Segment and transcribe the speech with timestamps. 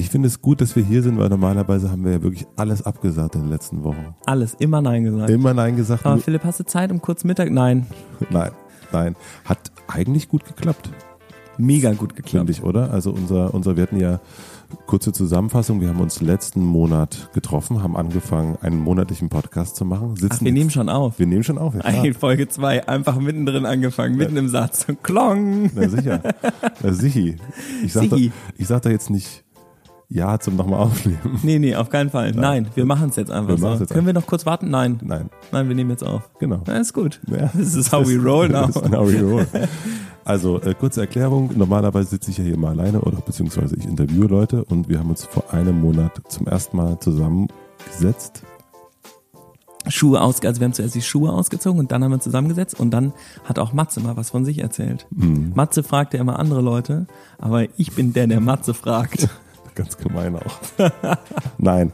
[0.00, 2.80] Ich finde es gut, dass wir hier sind, weil normalerweise haben wir ja wirklich alles
[2.80, 4.14] abgesagt in den letzten Wochen.
[4.24, 5.28] Alles, immer Nein gesagt.
[5.28, 6.06] Immer Nein gesagt.
[6.06, 7.50] Aber Philipp, hast du Zeit um kurz Mittag?
[7.50, 7.86] Nein.
[8.30, 8.50] Nein,
[8.92, 9.14] nein.
[9.44, 10.88] Hat eigentlich gut geklappt.
[11.58, 12.46] Mega gut geklappt.
[12.46, 12.90] Finde ich, oder?
[12.90, 14.20] Also unser, unser, wir hatten ja
[14.86, 15.82] kurze Zusammenfassung.
[15.82, 20.16] Wir haben uns letzten Monat getroffen, haben angefangen, einen monatlichen Podcast zu machen.
[20.16, 21.18] Sitzen Ach, wir nehmen schon auf.
[21.18, 21.74] Wir nehmen schon auf.
[21.74, 24.40] Ja, Ein, Folge zwei, einfach mittendrin angefangen, mitten ja.
[24.40, 24.86] im Satz.
[25.02, 25.70] Klong.
[25.74, 26.22] Na sicher.
[26.82, 27.36] Na sichi.
[27.84, 28.30] Ich sag, Sichi.
[28.30, 29.44] Da, ich sag da jetzt nicht
[30.10, 31.40] ja zum nochmal aufnehmen.
[31.42, 32.34] Nee, nee, auf keinen Fall.
[32.34, 32.40] Ja.
[32.40, 33.74] Nein, wir machen es jetzt einfach wir so.
[33.74, 34.68] Jetzt Können wir noch kurz warten?
[34.68, 34.98] Nein.
[35.02, 35.30] Nein.
[35.52, 36.28] Nein, wir nehmen jetzt auf.
[36.38, 36.62] Genau.
[36.66, 37.20] Ja, ist gut.
[37.28, 37.46] Ja.
[37.48, 38.66] This is how we roll now.
[38.72, 39.46] This is how we roll.
[40.22, 41.50] Also, äh, kurze Erklärung.
[41.56, 45.08] Normalerweise sitze ich ja hier immer alleine oder beziehungsweise ich interviewe Leute und wir haben
[45.08, 48.42] uns vor einem Monat zum ersten Mal zusammengesetzt.
[49.88, 52.90] Schuhe aus, also wir haben zuerst die Schuhe ausgezogen und dann haben wir zusammengesetzt und
[52.90, 55.06] dann hat auch Matze mal was von sich erzählt.
[55.10, 55.52] Mhm.
[55.54, 57.06] Matze fragt ja immer andere Leute,
[57.38, 59.28] aber ich bin der, der Matze fragt.
[59.80, 60.58] Ganz gemein auch.
[61.58, 61.90] Nein.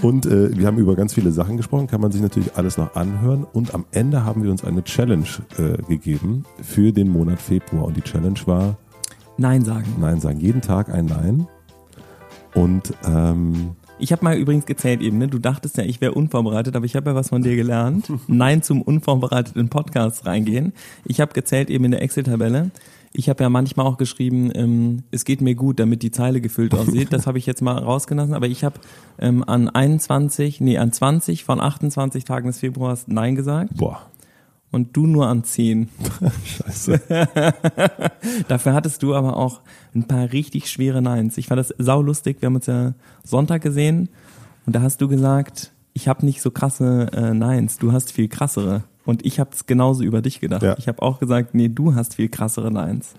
[0.00, 2.94] Und äh, wir haben über ganz viele Sachen gesprochen, kann man sich natürlich alles noch
[2.94, 3.44] anhören.
[3.52, 5.26] Und am Ende haben wir uns eine Challenge
[5.58, 7.86] äh, gegeben für den Monat Februar.
[7.86, 8.78] Und die Challenge war
[9.38, 9.96] Nein sagen.
[9.98, 10.38] Nein sagen.
[10.38, 11.48] Jeden Tag ein Nein.
[12.54, 15.26] Und ähm, ich habe mal übrigens gezählt eben, ne?
[15.26, 18.08] du dachtest ja, ich wäre unvorbereitet, aber ich habe ja was von dir gelernt.
[18.28, 20.74] Nein zum unvorbereiteten Podcast reingehen.
[21.04, 22.70] Ich habe gezählt eben in der Excel-Tabelle.
[23.12, 26.74] Ich habe ja manchmal auch geschrieben, ähm, es geht mir gut, damit die Zeile gefüllt
[26.74, 27.08] aussieht.
[27.10, 28.34] Das habe ich jetzt mal rausgelassen.
[28.34, 28.78] Aber ich habe
[29.18, 33.76] ähm, an 21, nee, an 20 von 28 Tagen des Februars Nein gesagt.
[33.76, 34.06] Boah.
[34.70, 35.88] Und du nur an 10.
[36.44, 37.00] Scheiße.
[38.48, 39.60] Dafür hattest du aber auch
[39.92, 41.36] ein paar richtig schwere Neins.
[41.36, 42.40] Ich fand das saulustig.
[42.40, 42.94] Wir haben uns ja
[43.24, 44.08] Sonntag gesehen
[44.66, 48.28] und da hast du gesagt, ich habe nicht so krasse äh, Neins, du hast viel
[48.28, 48.84] krassere.
[49.10, 50.62] Und ich habe es genauso über dich gedacht.
[50.62, 50.76] Ja.
[50.78, 53.14] Ich habe auch gesagt, nee, du hast viel krassere Lines.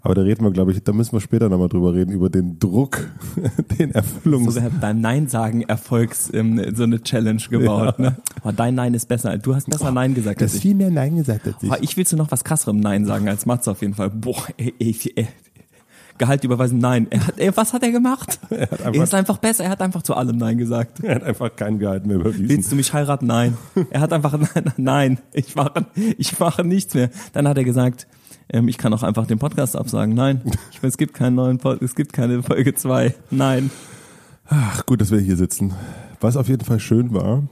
[0.00, 2.60] Aber da reden wir, glaube ich, da müssen wir später nochmal drüber reden, über den
[2.60, 3.08] Druck,
[3.80, 4.54] den Erfüllungs...
[4.54, 7.96] So, beim Nein sagen Erfolgs ähm, so eine Challenge gebaut.
[7.98, 8.10] Ja.
[8.10, 8.16] Ne?
[8.44, 9.36] Oh, dein Nein ist besser.
[9.36, 10.54] Du hast besser oh, Nein gesagt als ich.
[10.54, 11.72] Du hast viel mehr Nein gesagt als ich.
[11.72, 14.10] Oh, ich will zu noch was krasserem Nein sagen als Matze auf jeden Fall.
[14.10, 15.28] Boah, ey, ey, ey,
[16.18, 17.06] Gehalt überweisen, nein.
[17.10, 18.38] Er hat, ey, was hat er gemacht?
[18.50, 21.02] Er, hat einfach, er ist einfach besser, er hat einfach zu allem Nein gesagt.
[21.02, 22.48] Er hat einfach kein Gehalt mehr überwiesen.
[22.48, 23.26] Willst du mich heiraten?
[23.26, 23.56] Nein.
[23.90, 25.86] Er hat einfach, nein, nein, ich mache,
[26.18, 27.10] ich mache nichts mehr.
[27.32, 28.06] Dann hat er gesagt,
[28.50, 30.14] ähm, ich kann auch einfach den Podcast absagen.
[30.14, 33.14] Nein, ich, es gibt keinen neuen, Pod es gibt keine Folge 2.
[33.30, 33.70] Nein.
[34.46, 35.72] Ach, gut, dass wir hier sitzen.
[36.20, 37.42] Was auf jeden Fall schön war,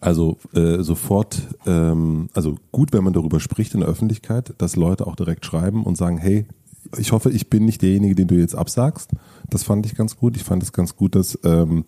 [0.00, 5.06] also äh, sofort, ähm, also gut, wenn man darüber spricht in der Öffentlichkeit, dass Leute
[5.06, 6.46] auch direkt schreiben und sagen, hey,
[6.98, 9.10] ich hoffe, ich bin nicht derjenige, den du jetzt absagst.
[9.50, 10.36] Das fand ich ganz gut.
[10.36, 11.84] Ich fand es ganz gut, dass ähm,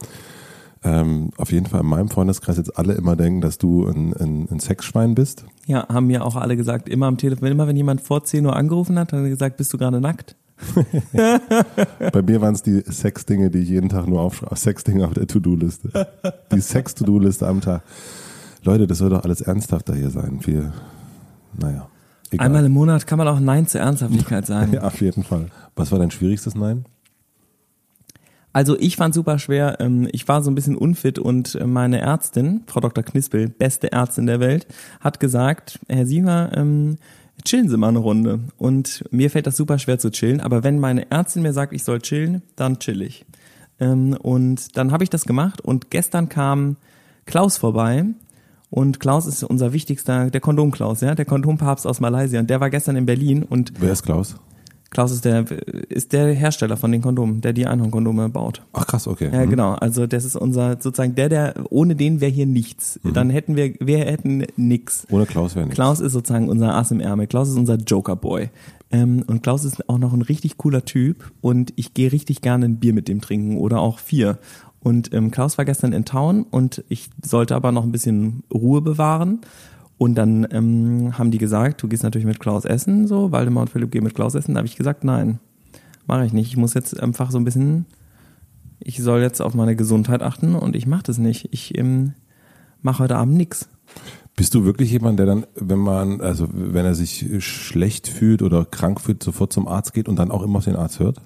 [0.84, 4.48] ähm, auf jeden Fall in meinem Freundeskreis jetzt alle immer denken, dass du ein, ein,
[4.50, 5.44] ein Sexschwein bist.
[5.66, 8.54] Ja, haben mir auch alle gesagt, immer am Telefon, immer wenn jemand vor 10 Uhr
[8.54, 10.36] angerufen hat, hat er gesagt, bist du gerade nackt?
[11.12, 14.56] Bei mir waren es die Sex-Dinge, die ich jeden Tag nur aufschreibe.
[14.56, 16.08] Sex-Dinge auf der To-Do-Liste.
[16.52, 17.82] Die Sex-To-Do-Liste am Tag.
[18.64, 20.40] Leute, das soll doch alles ernsthafter hier sein.
[20.42, 20.72] Wir,
[21.56, 21.88] naja.
[22.30, 22.46] Egal.
[22.46, 24.72] Einmal im Monat kann man auch Nein zur Ernsthaftigkeit sagen.
[24.72, 25.46] ja, auf jeden Fall.
[25.76, 26.84] Was war dein schwierigstes Nein?
[28.52, 29.76] Also ich fand super schwer.
[29.80, 33.04] Ähm, ich war so ein bisschen unfit und äh, meine Ärztin, Frau Dr.
[33.04, 34.66] Knispel, beste Ärztin der Welt,
[35.00, 36.96] hat gesagt, Herr Siemer, ähm,
[37.44, 38.40] chillen Sie mal eine Runde.
[38.56, 40.40] Und mir fällt das super schwer zu chillen.
[40.40, 43.24] Aber wenn meine Ärztin mir sagt, ich soll chillen, dann chill ich.
[43.78, 46.76] Ähm, und dann habe ich das gemacht und gestern kam
[47.26, 48.06] Klaus vorbei
[48.70, 52.40] und Klaus ist unser wichtigster, der Kondom-Klaus, ja, der Kondompapst aus Malaysia.
[52.40, 53.72] Und der war gestern in Berlin und.
[53.78, 54.36] Wer ist Klaus?
[54.90, 55.44] Klaus ist der,
[55.90, 58.62] ist der Hersteller von den Kondomen, der die Einhornkondome baut.
[58.72, 59.28] Ach krass, okay.
[59.30, 59.50] Ja, mhm.
[59.50, 59.72] genau.
[59.74, 62.98] Also das ist unser, sozusagen der, der, ohne den wäre hier nichts.
[63.02, 63.12] Mhm.
[63.12, 65.06] Dann hätten wir, wir hätten nix.
[65.10, 65.74] Ohne Klaus wäre nichts.
[65.74, 67.26] Klaus ist sozusagen unser Ass im Ärmel.
[67.26, 68.48] Klaus ist unser Joker-Boy.
[68.90, 72.64] Ähm, und Klaus ist auch noch ein richtig cooler Typ und ich gehe richtig gerne
[72.64, 74.38] ein Bier mit dem trinken oder auch vier.
[74.80, 78.80] Und ähm, Klaus war gestern in Town und ich sollte aber noch ein bisschen Ruhe
[78.80, 79.40] bewahren.
[79.98, 83.70] Und dann ähm, haben die gesagt, du gehst natürlich mit Klaus essen, so, Waldemar und
[83.70, 84.54] Philipp gehen mit Klaus essen.
[84.54, 85.40] Da habe ich gesagt, nein,
[86.06, 86.48] mache ich nicht.
[86.48, 87.86] Ich muss jetzt einfach so ein bisschen,
[88.78, 91.48] ich soll jetzt auf meine Gesundheit achten und ich mache das nicht.
[91.50, 92.12] Ich ähm,
[92.80, 93.68] mache heute Abend nix.
[94.36, 98.64] Bist du wirklich jemand, der dann, wenn man, also wenn er sich schlecht fühlt oder
[98.64, 101.20] krank fühlt, sofort zum Arzt geht und dann auch immer auf den Arzt hört?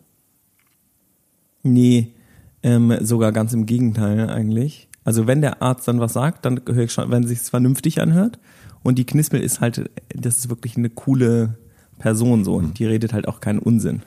[1.62, 2.14] Nee,
[2.62, 4.88] ähm, sogar ganz im Gegenteil eigentlich.
[5.04, 8.00] Also wenn der Arzt dann was sagt, dann höre ich schon, wenn es sich vernünftig
[8.00, 8.38] anhört.
[8.82, 11.58] Und die Knispel ist halt, das ist wirklich eine coole
[11.98, 12.54] Person so.
[12.54, 14.02] Und die redet halt auch keinen Unsinn.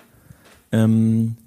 [0.71, 1.37] Ähm,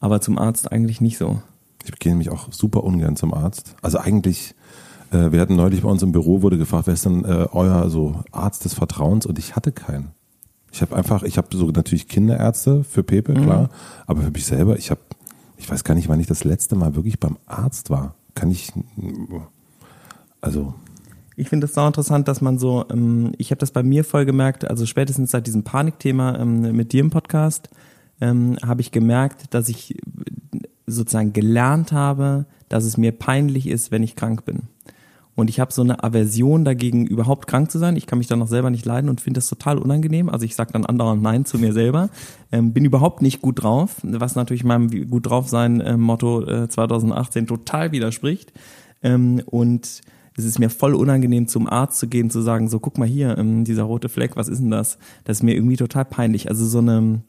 [0.00, 1.42] aber zum Arzt eigentlich nicht so.
[1.84, 3.74] Ich gehe nämlich auch super ungern zum Arzt.
[3.82, 4.54] Also eigentlich,
[5.12, 7.88] äh, wir hatten neulich bei uns im Büro, wurde gefragt, wer ist denn äh, euer
[7.90, 9.26] so Arzt des Vertrauens?
[9.26, 10.10] Und ich hatte keinen.
[10.72, 13.68] Ich habe einfach, ich habe so natürlich Kinderärzte für Pepe, klar, mhm.
[14.06, 15.00] aber für mich selber, ich habe
[15.56, 18.14] Ich weiß gar nicht, wann ich das letzte Mal wirklich beim Arzt war.
[18.34, 18.72] Kann ich,
[20.40, 20.74] also
[21.36, 24.24] Ich finde es sau interessant, dass man so, ähm, ich habe das bei mir voll
[24.24, 27.68] gemerkt, also spätestens seit diesem Panikthema ähm, mit dir im Podcast,
[28.20, 29.96] ähm, habe ich gemerkt, dass ich
[30.86, 34.62] sozusagen gelernt habe, dass es mir peinlich ist, wenn ich krank bin.
[35.36, 37.94] Und ich habe so eine Aversion dagegen, überhaupt krank zu sein.
[37.96, 40.30] Ich kann mich dann noch selber nicht leiden und finde das total unangenehm.
[40.30, 42.08] Also ich sage dann andauernd Nein zu mir selber.
[42.50, 46.68] Ähm, bin überhaupt nicht gut drauf, was natürlich meinem gut drauf sein äh, Motto äh,
[46.68, 48.54] 2018 total widerspricht.
[49.02, 50.00] Ähm, und
[50.38, 53.36] es ist mir voll unangenehm, zum Arzt zu gehen, zu sagen, so guck mal hier,
[53.36, 54.96] ähm, dieser rote Fleck, was ist denn das?
[55.24, 56.48] Das ist mir irgendwie total peinlich.
[56.48, 57.20] Also so eine,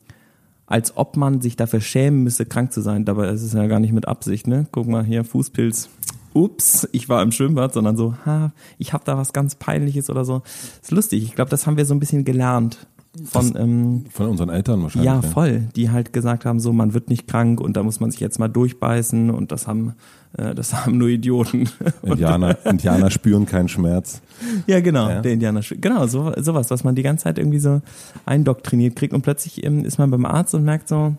[0.66, 3.04] als ob man sich dafür schämen müsse, krank zu sein.
[3.04, 4.66] Dabei ist es ja gar nicht mit Absicht, ne?
[4.72, 5.90] Guck mal hier, Fußpilz.
[6.38, 10.24] Ups, ich war im Schwimmbad, sondern so, ha, ich habe da was ganz Peinliches oder
[10.24, 10.44] so.
[10.82, 11.24] ist lustig.
[11.24, 12.86] Ich glaube, das haben wir so ein bisschen gelernt
[13.26, 15.08] von ähm, von unseren Eltern wahrscheinlich.
[15.08, 15.70] ja, voll.
[15.76, 18.38] Die halt gesagt haben, so man wird nicht krank und da muss man sich jetzt
[18.38, 19.94] mal durchbeißen und das haben
[20.38, 21.68] äh, das haben nur Idioten.
[22.04, 24.22] Indianer, Indianer spüren keinen Schmerz.
[24.68, 25.22] Ja, genau, Ja.
[25.22, 25.62] der Indianer.
[25.62, 27.82] Genau, so, sowas, was man die ganze Zeit irgendwie so
[28.28, 31.16] eindoktriniert kriegt und plötzlich ähm, ist man beim Arzt und merkt so,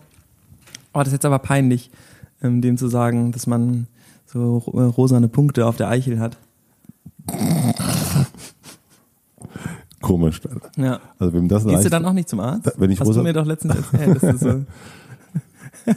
[0.93, 1.91] oh, das ist jetzt aber peinlich,
[2.41, 3.87] ähm, dem zu sagen, dass man
[4.31, 6.37] so äh, rosane Punkte auf der Eichel hat.
[10.01, 10.41] Komisch.
[10.77, 10.99] Ja.
[11.19, 12.71] Also wenn das Gehst du leicht- dann auch nicht zum Arzt?
[12.77, 14.65] Wenn ich Hast rosa- du mir doch letztens erzählt, dass du
[15.87, 15.93] so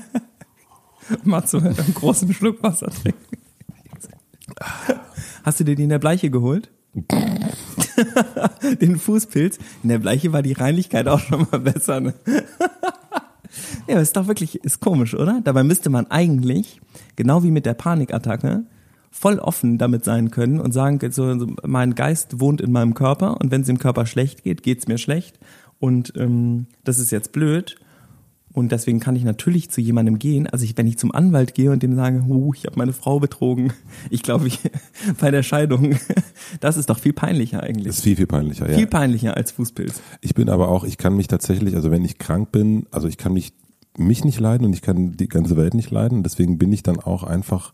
[1.24, 3.36] mal so einen großen Schluck Wasser trinken.
[5.44, 6.70] Hast du dir die in der Bleiche geholt?
[8.80, 9.58] Den Fußpilz?
[9.82, 12.00] In der Bleiche war die Reinlichkeit auch schon mal besser.
[12.00, 12.12] Ne?
[13.88, 15.40] ja, ist doch wirklich, ist komisch, oder?
[15.42, 16.80] Dabei müsste man eigentlich,
[17.16, 18.64] genau wie mit der Panikattacke,
[19.10, 23.50] voll offen damit sein können und sagen, so, mein Geist wohnt in meinem Körper und
[23.50, 25.38] wenn es dem Körper schlecht geht, geht's mir schlecht
[25.78, 27.76] und ähm, das ist jetzt blöd
[28.54, 30.46] und deswegen kann ich natürlich zu jemandem gehen.
[30.46, 33.18] Also ich, wenn ich zum Anwalt gehe und dem sage, huh, ich habe meine Frau
[33.18, 33.72] betrogen,
[34.10, 34.58] ich glaube, ich
[35.20, 35.96] bei der Scheidung,
[36.60, 37.88] das ist doch viel peinlicher eigentlich.
[37.88, 38.76] ist viel, viel peinlicher, ja.
[38.76, 40.00] Viel peinlicher als Fußpilz.
[40.20, 43.16] Ich bin aber auch, ich kann mich tatsächlich, also wenn ich krank bin, also ich
[43.16, 43.52] kann mich,
[43.96, 46.22] mich nicht leiden und ich kann die ganze Welt nicht leiden.
[46.22, 47.72] Deswegen bin ich dann auch einfach,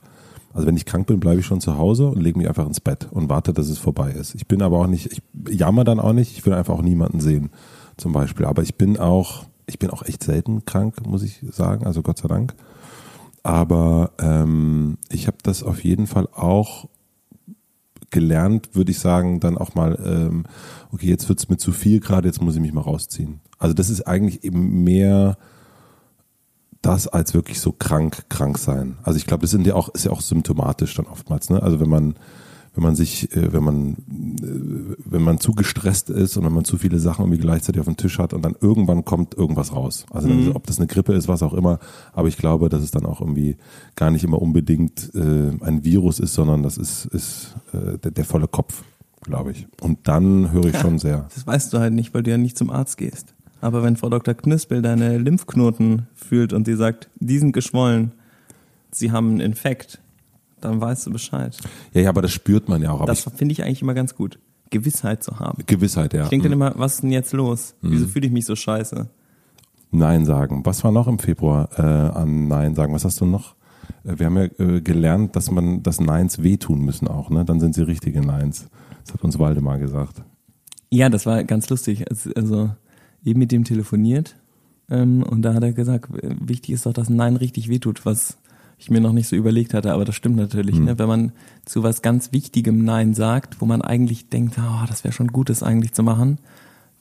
[0.53, 2.81] also wenn ich krank bin, bleibe ich schon zu Hause und lege mich einfach ins
[2.81, 4.35] Bett und warte, dass es vorbei ist.
[4.35, 7.20] Ich bin aber auch nicht, ich jammer dann auch nicht, ich will einfach auch niemanden
[7.20, 7.50] sehen,
[7.97, 8.47] zum Beispiel.
[8.47, 12.19] Aber ich bin auch, ich bin auch echt selten krank, muss ich sagen, also Gott
[12.19, 12.55] sei Dank.
[13.43, 16.88] Aber ähm, ich habe das auf jeden Fall auch
[18.11, 20.44] gelernt, würde ich sagen, dann auch mal, ähm,
[20.93, 23.41] okay, jetzt wird's mir zu viel gerade, jetzt muss ich mich mal rausziehen.
[23.59, 25.37] Also das ist eigentlich eben mehr
[26.83, 28.99] das als wirklich so krank, krank sein.
[29.03, 31.63] Also ich glaube, das sind ja auch, ist ja auch symptomatisch dann oftmals, ne?
[31.63, 32.15] Also wenn man,
[32.75, 33.93] wenn man sich, äh, wenn man,
[34.41, 37.87] äh, wenn man zu gestresst ist und wenn man zu viele Sachen irgendwie gleichzeitig auf
[37.87, 40.07] dem Tisch hat und dann irgendwann kommt irgendwas raus.
[40.11, 41.81] Also dann, ob das eine Grippe ist, was auch immer.
[42.13, 43.57] Aber ich glaube, dass es dann auch irgendwie
[43.97, 48.25] gar nicht immer unbedingt äh, ein Virus ist, sondern das ist, ist äh, der, der
[48.25, 48.85] volle Kopf,
[49.23, 49.67] glaube ich.
[49.81, 51.27] Und dann höre ich schon sehr.
[51.35, 53.35] Das weißt du halt nicht, weil du ja nicht zum Arzt gehst.
[53.60, 54.34] Aber wenn Frau Dr.
[54.34, 58.12] Knüspel deine Lymphknoten fühlt und sie sagt, die sind geschwollen,
[58.93, 60.00] sie haben einen Infekt,
[60.60, 61.56] dann weißt du Bescheid.
[61.93, 63.05] Ja, ja, aber das spürt man ja auch.
[63.06, 64.38] Das finde ich eigentlich immer ganz gut.
[64.70, 65.62] Gewissheit zu haben.
[65.66, 66.25] Gewissheit, ja.
[66.25, 66.62] Ich denke dann Mhm.
[66.66, 67.75] immer, was ist denn jetzt los?
[67.81, 69.08] Wieso fühle ich mich so scheiße?
[69.90, 70.60] Nein sagen.
[70.66, 72.93] Was war noch im Februar äh, an Nein sagen?
[72.93, 73.55] Was hast du noch?
[74.05, 77.44] Äh, Wir haben ja äh, gelernt, dass man, dass Neins wehtun müssen auch, ne?
[77.46, 78.69] Dann sind sie richtige Neins.
[79.05, 80.22] Das hat uns Waldemar gesagt.
[80.91, 82.05] Ja, das war ganz lustig.
[82.36, 82.70] Also
[83.25, 84.37] eben mit dem telefoniert
[84.91, 88.39] ähm, und da hat er gesagt, wichtig ist doch, dass ein Nein richtig wehtut, was
[88.79, 90.79] ich mir noch nicht so überlegt hatte, aber das stimmt natürlich.
[90.79, 90.98] Ne?
[90.98, 91.32] Wenn man
[91.65, 95.51] zu was ganz Wichtigem Nein sagt, wo man eigentlich denkt, oh, das wäre schon gut,
[95.51, 96.39] das eigentlich zu machen,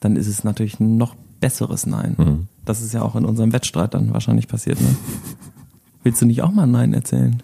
[0.00, 2.16] dann ist es natürlich ein noch besseres Nein.
[2.64, 4.80] Das ist ja auch in unserem Wettstreit dann wahrscheinlich passiert.
[4.80, 4.96] Ne?
[6.02, 7.42] Willst du nicht auch mal ein Nein erzählen?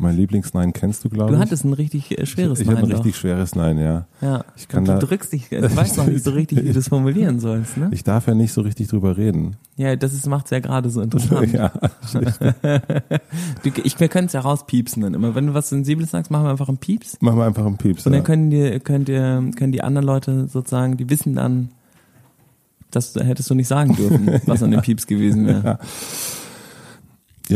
[0.00, 1.40] Mein Lieblingsnein kennst du, glaube Du ich.
[1.42, 2.76] hattest ein richtig äh, schweres ich Nein.
[2.76, 2.98] hatte ein doch.
[2.98, 4.06] richtig schweres Nein, ja.
[4.22, 4.44] ja.
[4.56, 6.88] ich kann du da- drückst dich, du weißt noch nicht so richtig, wie du es
[6.88, 7.76] formulieren sollst.
[7.76, 7.90] Ne?
[7.92, 9.56] Ich darf ja nicht so richtig drüber reden.
[9.76, 11.52] Ja, das ist, macht's ja gerade so interessant.
[11.52, 11.70] ja.
[13.62, 15.34] Du, ich, wir können es ja rauspiepsen dann immer.
[15.34, 17.18] Wenn du was Sensibles sagst, machen wir einfach einen Pieps.
[17.20, 18.06] Machen wir einfach einen Pieps.
[18.06, 18.18] Und ja.
[18.18, 21.70] dann können die, könnt ihr, können die anderen Leute sozusagen, die wissen dann,
[22.90, 25.62] das hättest du nicht sagen dürfen, was an dem Pieps gewesen wäre.
[25.64, 25.78] Ja,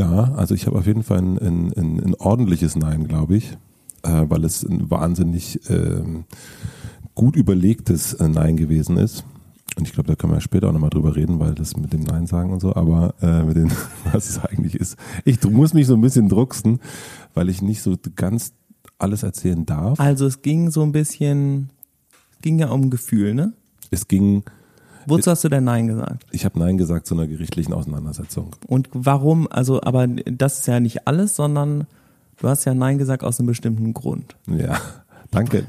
[0.02, 3.56] also ich habe auf jeden Fall ein, ein, ein, ein ordentliches Nein, glaube ich,
[4.02, 6.24] äh, weil es ein wahnsinnig ähm,
[7.14, 9.24] gut überlegtes äh, Nein gewesen ist.
[9.76, 12.02] Und ich glaube, da können wir später auch nochmal drüber reden, weil das mit dem
[12.02, 13.70] Nein sagen und so, aber äh, mit dem,
[14.12, 14.96] was es eigentlich ist.
[15.24, 16.80] Ich muss mich so ein bisschen drucksen,
[17.34, 18.52] weil ich nicht so ganz
[18.98, 19.98] alles erzählen darf.
[19.98, 21.70] Also es ging so ein bisschen,
[22.32, 23.52] es ging ja um Gefühl, ne?
[23.90, 24.44] Es ging,
[25.06, 26.26] Wozu hast du denn Nein gesagt?
[26.30, 28.56] Ich habe Nein gesagt zu einer gerichtlichen Auseinandersetzung.
[28.66, 29.48] Und warum?
[29.50, 31.86] Also, aber das ist ja nicht alles, sondern
[32.38, 34.36] du hast ja Nein gesagt aus einem bestimmten Grund.
[34.46, 34.78] Ja.
[35.30, 35.64] Danke.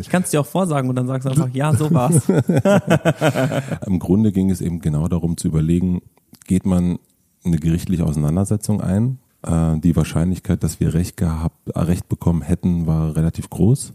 [0.00, 2.22] Ich kann es dir auch vorsagen und dann sagst du einfach, ja, so war's.
[3.86, 6.02] Im Grunde ging es eben genau darum zu überlegen,
[6.46, 6.98] geht man
[7.44, 9.18] eine gerichtliche Auseinandersetzung ein?
[9.42, 13.94] Äh, die Wahrscheinlichkeit, dass wir Recht gehabt, äh, Recht bekommen hätten, war relativ groß.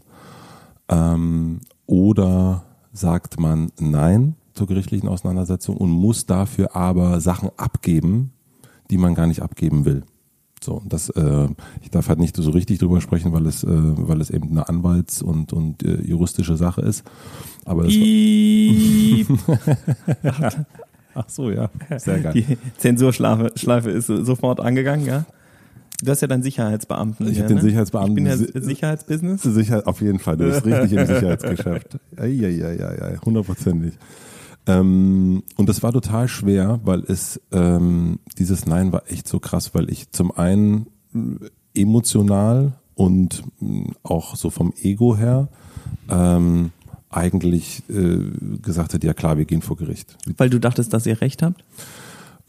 [0.88, 8.32] Ähm, oder sagt man Nein zur gerichtlichen Auseinandersetzung und muss dafür aber Sachen abgeben,
[8.90, 10.02] die man gar nicht abgeben will.
[10.62, 11.48] So, das, äh,
[11.82, 14.68] ich darf halt nicht so richtig drüber sprechen, weil es, äh, weil es eben eine
[14.68, 17.04] Anwalts- und, und äh, juristische Sache ist.
[17.64, 17.92] Aber das
[21.14, 21.70] Ach so, ja.
[21.98, 22.32] Sehr geil.
[22.34, 25.24] Die Zensurschleife Schleife ist sofort angegangen, ja?
[26.02, 27.30] Du hast ja deinen Sicherheitsbeamten.
[27.30, 27.62] Ich habe den ne?
[27.62, 28.26] Sicherheitsbeamten.
[28.26, 29.42] Ich bin ja Sicherheitsbusiness.
[29.42, 30.36] Sicherheit, auf jeden Fall.
[30.36, 31.98] Du bist richtig im Sicherheitsgeschäft.
[32.16, 33.94] Eieieiei, hundertprozentig.
[34.66, 39.74] Ähm, und das war total schwer, weil es ähm, dieses Nein war echt so krass,
[39.74, 40.86] weil ich zum einen
[41.74, 45.48] emotional und mh, auch so vom Ego her
[46.08, 46.72] ähm,
[47.10, 48.18] eigentlich äh,
[48.60, 50.16] gesagt hat, ja klar, wir gehen vor Gericht.
[50.36, 51.64] Weil du dachtest, dass ihr recht habt?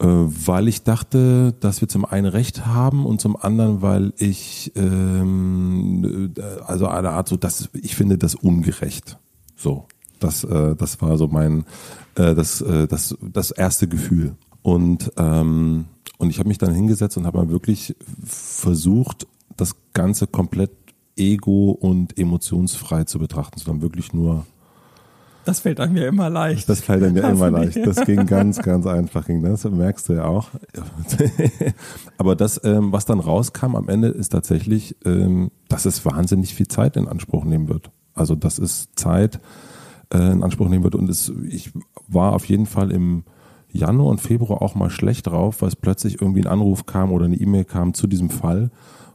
[0.00, 4.72] Äh, weil ich dachte, dass wir zum einen Recht haben und zum anderen, weil ich
[4.76, 9.18] ähm, äh, also eine Art so, dass ich finde das ungerecht.
[9.56, 9.86] So,
[10.18, 11.64] das äh, das war so mein
[12.16, 15.86] äh, das äh, das das erste Gefühl und ähm,
[16.18, 17.94] und ich habe mich dann hingesetzt und habe mal wirklich
[18.24, 20.72] versucht, das Ganze komplett
[21.16, 24.46] ego und emotionsfrei zu betrachten, sondern wirklich nur
[25.44, 26.68] Das fällt einem ja immer leicht.
[26.68, 27.78] das fällt dann ja immer leicht.
[27.84, 29.26] Das ging ganz, ganz einfach.
[29.26, 30.48] Ging das merkst du ja auch.
[32.18, 36.68] Aber das, ähm, was dann rauskam am Ende, ist tatsächlich, ähm, dass es wahnsinnig viel
[36.68, 37.90] Zeit in Anspruch nehmen wird.
[38.14, 39.40] Also dass es Zeit
[40.12, 40.94] äh, in Anspruch nehmen wird.
[40.94, 41.72] Und es, ich
[42.06, 43.24] war auf jeden Fall im
[43.70, 47.26] Januar und Februar auch mal schlecht drauf, weil es plötzlich irgendwie ein Anruf kam oder
[47.26, 48.70] eine E-Mail kam zu diesem Fall.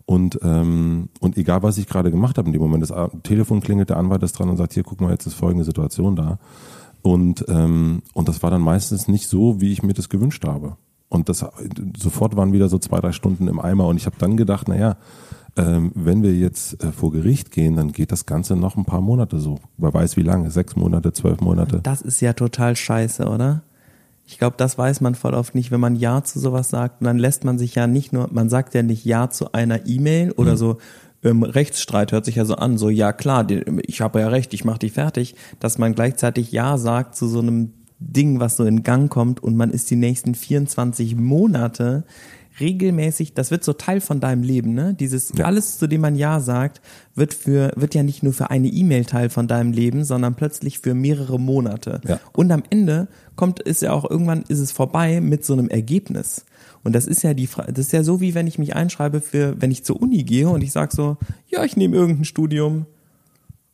[0.06, 3.90] Und, ähm, und egal, was ich gerade gemacht habe in dem Moment, das Telefon klingelt,
[3.90, 6.40] der Anwalt ist dran und sagt, hier, guck mal, jetzt ist folgende Situation da.
[7.02, 10.78] Und, ähm, und das war dann meistens nicht so, wie ich mir das gewünscht habe.
[11.10, 11.46] Und das
[11.98, 13.88] sofort waren wieder so zwei, drei Stunden im Eimer.
[13.88, 14.98] Und ich habe dann gedacht, naja,
[15.56, 19.02] ähm, wenn wir jetzt äh, vor Gericht gehen, dann geht das Ganze noch ein paar
[19.02, 19.60] Monate so.
[19.78, 21.80] Wer weiß wie lange, sechs Monate, zwölf Monate.
[21.84, 23.64] Das ist ja total scheiße, oder?
[24.26, 27.02] Ich glaube, das weiß man voll oft nicht, wenn man Ja zu sowas sagt.
[27.02, 29.86] Und dann lässt man sich ja nicht nur, man sagt ja nicht Ja zu einer
[29.86, 30.78] E-Mail oder so,
[31.24, 33.48] ähm, Rechtsstreit hört sich ja so an, so ja klar,
[33.84, 37.40] ich habe ja recht, ich mache dich fertig, dass man gleichzeitig Ja sagt zu so
[37.40, 42.04] einem Ding, was so in Gang kommt und man ist die nächsten 24 Monate
[42.60, 44.94] regelmäßig, das wird so Teil von deinem Leben, ne?
[44.94, 45.46] Dieses Ja.
[45.46, 46.82] alles, zu dem man Ja sagt,
[47.16, 50.80] wird für wird ja nicht nur für eine E-Mail Teil von deinem Leben, sondern plötzlich
[50.80, 52.02] für mehrere Monate.
[52.08, 52.20] Ja.
[52.34, 56.46] Und am Ende kommt ist ja auch irgendwann ist es vorbei mit so einem Ergebnis.
[56.84, 59.22] Und das ist ja die Fra- das ist ja so wie wenn ich mich einschreibe
[59.22, 61.18] für wenn ich zur Uni gehe und ich sag so,
[61.48, 62.86] ja, ich nehme irgendein Studium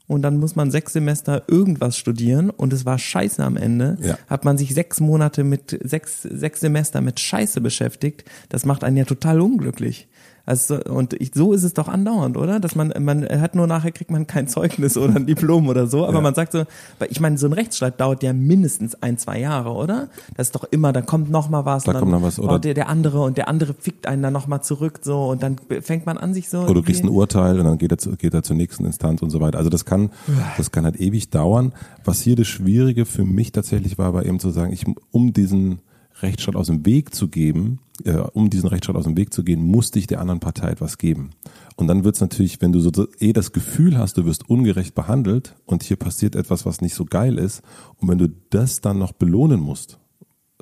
[0.09, 4.17] und dann muss man sechs Semester irgendwas studieren und es war scheiße am Ende, Ja.
[4.27, 8.97] hat man sich sechs Monate mit sechs, sechs Semester mit Scheiße beschäftigt, das macht einen
[8.97, 10.07] ja total unglücklich.
[10.49, 12.59] Also, und ich, so ist es doch andauernd, oder?
[12.59, 16.05] Dass man, man hat nur nachher kriegt man kein Zeugnis oder ein Diplom oder so,
[16.05, 16.21] aber Ja.
[16.21, 16.63] man sagt so,
[16.97, 20.07] weil ich meine, so ein Rechtsstreit dauert ja mindestens ein, zwei Jahre, oder?
[20.35, 22.57] Das ist doch immer, da kommt noch mal was, Da dann kommt noch was, oder-
[22.57, 25.57] der, der andere und der andere fickt einen dann noch mal zurück, so, und dann
[25.81, 26.61] fängt man an, sich so.
[26.61, 29.21] Oder du kriegst ein Urteil und dann geht er, zu, geht er zur nächsten Instanz
[29.21, 29.59] und so weiter.
[29.59, 30.09] Also das kann,
[30.57, 31.73] das kann halt ewig dauern.
[32.03, 35.77] Was hier das Schwierige für mich tatsächlich war, war eben zu sagen, ich, um diesen
[36.21, 39.65] Rechtsstaat aus dem Weg zu geben, äh, um diesen Rechtsstaat aus dem Weg zu gehen,
[39.65, 41.31] musste ich der anderen Partei etwas geben.
[41.75, 44.95] Und dann wird es natürlich, wenn du so eh das Gefühl hast, du wirst ungerecht
[44.95, 47.61] behandelt und hier passiert etwas, was nicht so geil ist,
[47.97, 49.99] und wenn du das dann noch belohnen musst,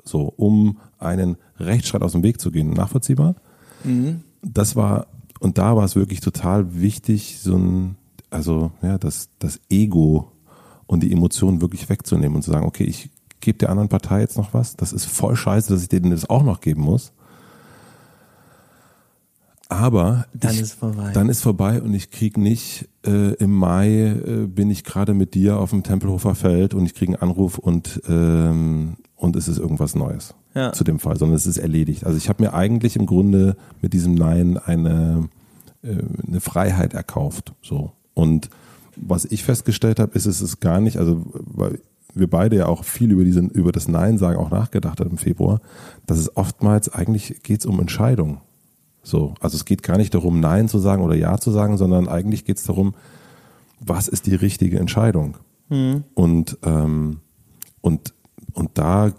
[0.04, 3.36] so um einen Rechtsstreit aus dem Weg zu gehen, nachvollziehbar?
[4.42, 5.08] das war,
[5.40, 7.96] und da war es wirklich total wichtig, so ein,
[8.30, 10.32] also ja, das, das Ego
[10.86, 13.10] und die Emotionen wirklich wegzunehmen und zu sagen, okay, ich
[13.40, 14.76] gebe der anderen Partei jetzt noch was.
[14.76, 17.12] Das ist voll scheiße, dass ich denen das auch noch geben muss.
[19.70, 21.10] Aber Dann ich, ist vorbei.
[21.12, 25.34] Dann ist vorbei und ich krieg nicht äh, im Mai äh, bin ich gerade mit
[25.34, 29.58] dir auf dem Tempelhofer Feld und ich kriege einen Anruf und ähm, und es ist
[29.58, 30.72] irgendwas Neues Ja.
[30.72, 32.04] zu dem Fall, sondern es ist erledigt.
[32.06, 35.28] Also ich habe mir eigentlich im Grunde mit diesem Nein eine
[35.82, 37.52] äh, eine Freiheit erkauft.
[37.60, 38.48] So und
[38.96, 41.80] was ich festgestellt habe, ist, es ist gar nicht, also weil
[42.14, 45.18] wir beide ja auch viel über diesen über das Nein sagen auch nachgedacht haben im
[45.18, 45.60] Februar,
[46.06, 48.40] dass es oftmals eigentlich geht es um Entscheidungen.
[49.02, 52.08] So, also es geht gar nicht darum, Nein zu sagen oder Ja zu sagen, sondern
[52.08, 52.94] eigentlich geht es darum,
[53.80, 55.38] was ist die richtige Entscheidung?
[56.14, 57.20] Und, ähm,
[57.80, 58.14] und,
[58.52, 59.12] und da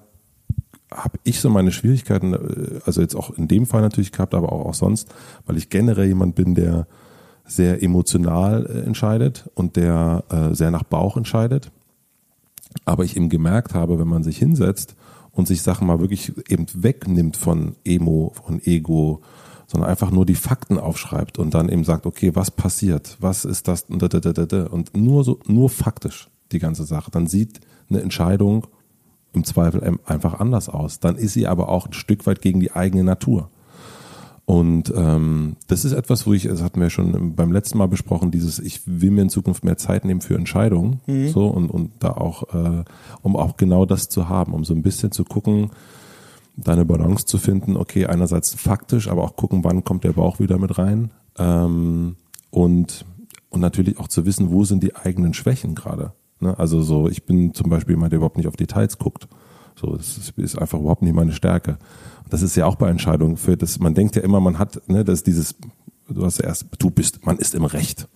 [0.94, 4.52] habe ich so meine Schwierigkeiten, äh, also jetzt auch in dem Fall natürlich gehabt, aber
[4.52, 5.10] auch, auch sonst,
[5.46, 6.88] weil ich generell jemand bin, der
[7.46, 11.72] sehr emotional äh, entscheidet und der äh, sehr nach Bauch entscheidet.
[12.86, 14.96] Aber ich eben gemerkt habe, wenn man sich hinsetzt
[15.32, 19.22] und sich Sachen mal wirklich eben wegnimmt von Emo, von Ego,
[19.68, 23.68] sondern einfach nur die Fakten aufschreibt und dann eben sagt, okay, was passiert, was ist
[23.68, 27.12] das und nur so, nur faktisch die ganze Sache.
[27.12, 28.66] Dann sieht eine Entscheidung
[29.34, 31.00] im Zweifel einfach anders aus.
[31.00, 33.52] Dann ist sie aber auch ein Stück weit gegen die eigene Natur.
[34.50, 38.32] Und ähm, das ist etwas, wo ich, das hatten wir schon beim letzten Mal besprochen,
[38.32, 41.30] dieses, ich will mir in Zukunft mehr Zeit nehmen für Entscheidungen, mhm.
[41.30, 42.84] so und und da auch, äh,
[43.22, 45.70] um auch genau das zu haben, um so ein bisschen zu gucken,
[46.58, 47.78] deine Balance zu finden.
[47.78, 52.16] Okay, einerseits faktisch, aber auch gucken, wann kommt der Bauch wieder mit rein ähm,
[52.50, 53.06] und
[53.52, 56.14] und natürlich auch zu wissen, wo sind die eigenen Schwächen gerade.
[56.40, 56.58] Ne?
[56.58, 59.28] Also so, ich bin zum Beispiel jemand, der überhaupt nicht auf Details guckt.
[59.80, 61.78] So, das ist einfach überhaupt nicht meine Stärke.
[62.30, 65.06] Das ist ja auch bei Entscheidungen für das, man denkt ja immer, man hat, ne,
[65.06, 65.56] das dieses,
[66.10, 68.08] du hast ja erst, du bist, man ist im Recht.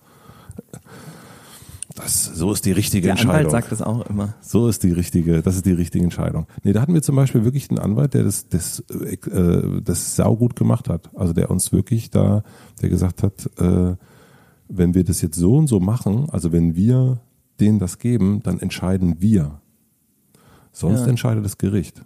[1.94, 3.36] Das, so ist die richtige Der Entscheidung.
[3.36, 4.34] Anwalt sagt das auch immer.
[4.40, 6.46] So ist die richtige, das ist die richtige Entscheidung.
[6.64, 10.56] Nee, da hatten wir zum Beispiel wirklich einen Anwalt, der das, das, äh, das saugut
[10.56, 11.10] gemacht hat.
[11.14, 12.42] Also der uns wirklich da,
[12.82, 13.96] der gesagt hat, äh,
[14.68, 17.20] wenn wir das jetzt so und so machen, also wenn wir
[17.60, 19.60] denen das geben, dann entscheiden wir.
[20.74, 21.06] Sonst ja.
[21.06, 22.02] entscheidet das Gericht.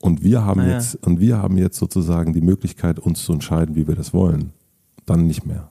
[0.00, 3.76] Und wir haben ah, jetzt, und wir haben jetzt sozusagen die Möglichkeit, uns zu entscheiden,
[3.76, 4.52] wie wir das wollen.
[5.06, 5.70] Dann nicht mehr.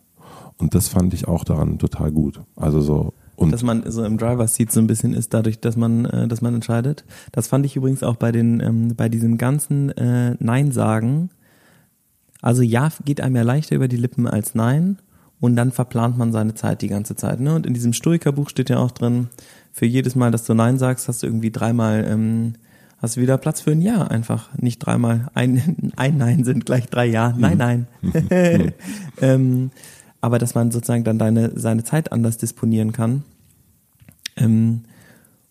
[0.57, 2.41] Und das fand ich auch daran total gut.
[2.55, 5.75] Also so, und dass man so im Driver Seat so ein bisschen ist, dadurch, dass
[5.75, 7.03] man, äh, dass man entscheidet.
[7.31, 11.29] Das fand ich übrigens auch bei den, ähm, bei diesem ganzen äh, Nein sagen.
[12.41, 14.99] Also ja geht einem ja leichter über die Lippen als Nein
[15.41, 17.39] und dann verplant man seine Zeit die ganze Zeit.
[17.39, 17.55] Ne?
[17.55, 19.27] Und in diesem Stoikerbuch steht ja auch drin,
[19.75, 22.53] für jedes Mal, dass du Nein sagst, hast du irgendwie dreimal, ähm,
[22.99, 24.47] hast du wieder Platz für ein Ja einfach.
[24.57, 27.33] Nicht dreimal, ein, ein Nein sind gleich drei Ja.
[27.37, 27.87] Nein, nein.
[29.21, 29.71] ähm,
[30.21, 33.23] aber dass man sozusagen dann deine, seine Zeit anders disponieren kann.
[34.37, 34.83] Ähm,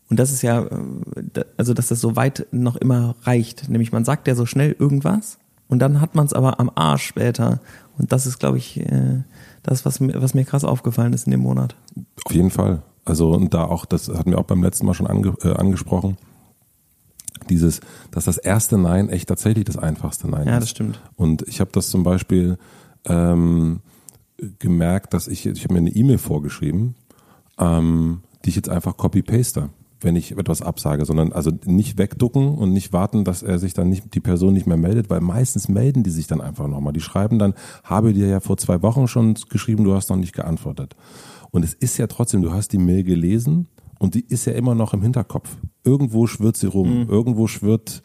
[0.08, 3.68] und das ist ja, äh, also dass das so weit noch immer reicht.
[3.68, 5.36] Nämlich man sagt ja so schnell irgendwas
[5.68, 7.60] und dann hat man es aber am Arsch später.
[7.98, 9.22] Und das ist, glaube ich, äh,
[9.62, 11.76] das, was mir, was mir krass aufgefallen ist in dem Monat.
[12.24, 12.82] Auf jeden Fall.
[13.04, 16.16] Also und da auch, das hatten wir auch beim letzten Mal schon ange, äh, angesprochen,
[17.50, 20.54] dieses, dass das erste Nein echt tatsächlich das einfachste Nein ja, ist.
[20.54, 21.00] Ja, das stimmt.
[21.16, 22.58] Und ich habe das zum Beispiel
[23.04, 23.80] ähm,
[24.58, 26.94] gemerkt, dass ich, ich habe mir eine E-Mail vorgeschrieben,
[27.58, 29.70] ähm, die ich jetzt einfach copy-paste
[30.04, 33.88] wenn ich etwas absage, sondern also nicht wegducken und nicht warten, dass er sich dann
[33.88, 36.92] nicht, die Person nicht mehr meldet, weil meistens melden die sich dann einfach nochmal.
[36.92, 40.34] Die schreiben dann, habe dir ja vor zwei Wochen schon geschrieben, du hast noch nicht
[40.34, 40.94] geantwortet.
[41.50, 44.74] Und es ist ja trotzdem, du hast die Mail gelesen und die ist ja immer
[44.74, 45.56] noch im Hinterkopf.
[45.84, 47.08] Irgendwo schwirrt sie rum, mhm.
[47.08, 48.02] irgendwo schwirrt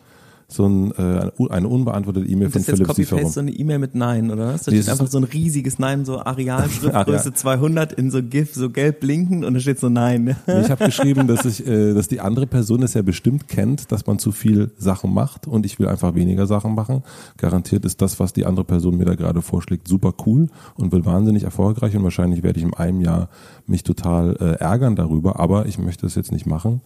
[0.52, 4.54] so ein, äh, eine unbeantwortete E-Mail von Philipp Siefer so eine E-Mail mit Nein, oder?
[4.54, 9.00] Da steht einfach so ein riesiges Nein, so Arealschriftgröße 200 in so GIF, so gelb
[9.02, 10.36] blinken und da steht so Nein.
[10.48, 14.08] ich habe geschrieben, dass ich, äh, dass die andere Person es ja bestimmt kennt, dass
[14.08, 17.04] man zu viel Sachen macht und ich will einfach weniger Sachen machen.
[17.38, 21.06] Garantiert ist das, was die andere Person mir da gerade vorschlägt, super cool und will
[21.06, 23.30] wahnsinnig erfolgreich und wahrscheinlich werde ich in einem Jahr
[23.68, 26.82] mich total äh, ärgern darüber, aber ich möchte es jetzt nicht machen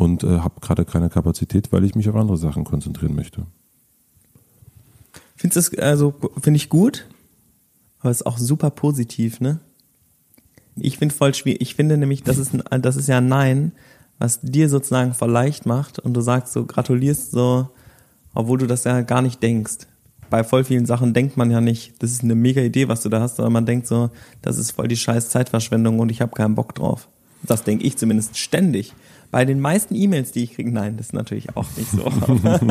[0.00, 3.46] und äh, habe gerade keine Kapazität, weil ich mich auf andere Sachen konzentrieren möchte.
[5.36, 7.06] Findest du also finde ich gut,
[7.98, 9.60] aber ist auch super positiv, ne?
[10.76, 11.60] Ich finde voll schwierig.
[11.60, 13.72] Ich finde nämlich, das ist ein, das ist ja ein Nein,
[14.18, 17.68] was dir sozusagen voll leicht macht und du sagst so, gratulierst so,
[18.32, 19.86] obwohl du das ja gar nicht denkst.
[20.30, 23.10] Bei voll vielen Sachen denkt man ja nicht, das ist eine mega Idee, was du
[23.10, 24.08] da hast, sondern man denkt so,
[24.40, 27.08] das ist voll die scheiß Zeitverschwendung und ich habe keinen Bock drauf.
[27.42, 28.94] Das denke ich zumindest ständig.
[29.30, 32.02] Bei den meisten E-Mails, die ich kriege, nein, das ist natürlich auch nicht so.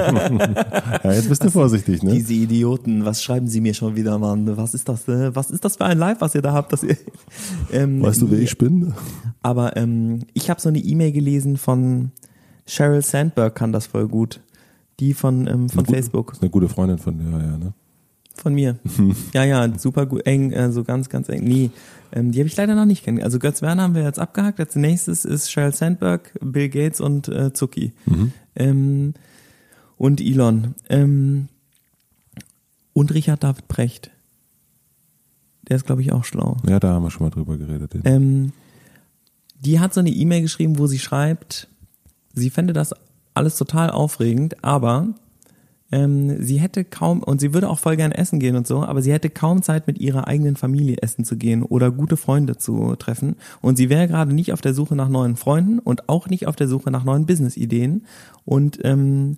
[1.03, 2.11] ja, jetzt bist du was, vorsichtig, ne?
[2.11, 4.57] Diese Idioten, was schreiben sie mir schon wieder, Mann?
[4.57, 5.07] Was ist das?
[5.07, 6.73] Äh, was ist das für ein Live, was ihr da habt?
[6.73, 6.97] Dass ihr,
[7.71, 8.93] ähm, weißt du, wer ich bin?
[9.41, 12.11] Aber ähm, ich habe so eine E-Mail gelesen von
[12.65, 14.41] Sheryl Sandberg, kann das voll gut.
[14.99, 16.27] Die von, ähm, von eine Facebook.
[16.27, 17.73] Gute, ist eine gute Freundin von dir, ja, ne?
[18.41, 18.79] Von mir.
[19.33, 21.43] ja, ja, super gut, eng, äh, so ganz, ganz eng.
[21.43, 21.71] Nee,
[22.11, 23.33] ähm, die habe ich leider noch nicht kennengelernt.
[23.33, 24.59] Also Götz Werner haben wir jetzt abgehakt.
[24.59, 27.93] Als nächstes ist Sheryl Sandberg, Bill Gates und äh, Zucki.
[28.05, 28.31] Mhm.
[28.55, 29.13] Ähm,
[29.97, 30.75] und Elon.
[30.89, 31.49] Ähm,
[32.93, 34.11] und Richard David Brecht.
[35.67, 36.57] Der ist, glaube ich, auch schlau.
[36.67, 37.93] Ja, da haben wir schon mal drüber geredet.
[38.05, 38.53] Ähm,
[39.59, 41.67] die hat so eine E-Mail geschrieben, wo sie schreibt,
[42.33, 42.93] sie fände das
[43.33, 45.09] alles total aufregend, aber
[45.91, 49.01] ähm, sie hätte kaum, und sie würde auch voll gern essen gehen und so, aber
[49.01, 52.95] sie hätte kaum Zeit, mit ihrer eigenen Familie essen zu gehen oder gute Freunde zu
[52.95, 53.35] treffen.
[53.61, 56.55] Und sie wäre gerade nicht auf der Suche nach neuen Freunden und auch nicht auf
[56.55, 58.05] der Suche nach neuen Business-Ideen.
[58.45, 59.37] Und ähm,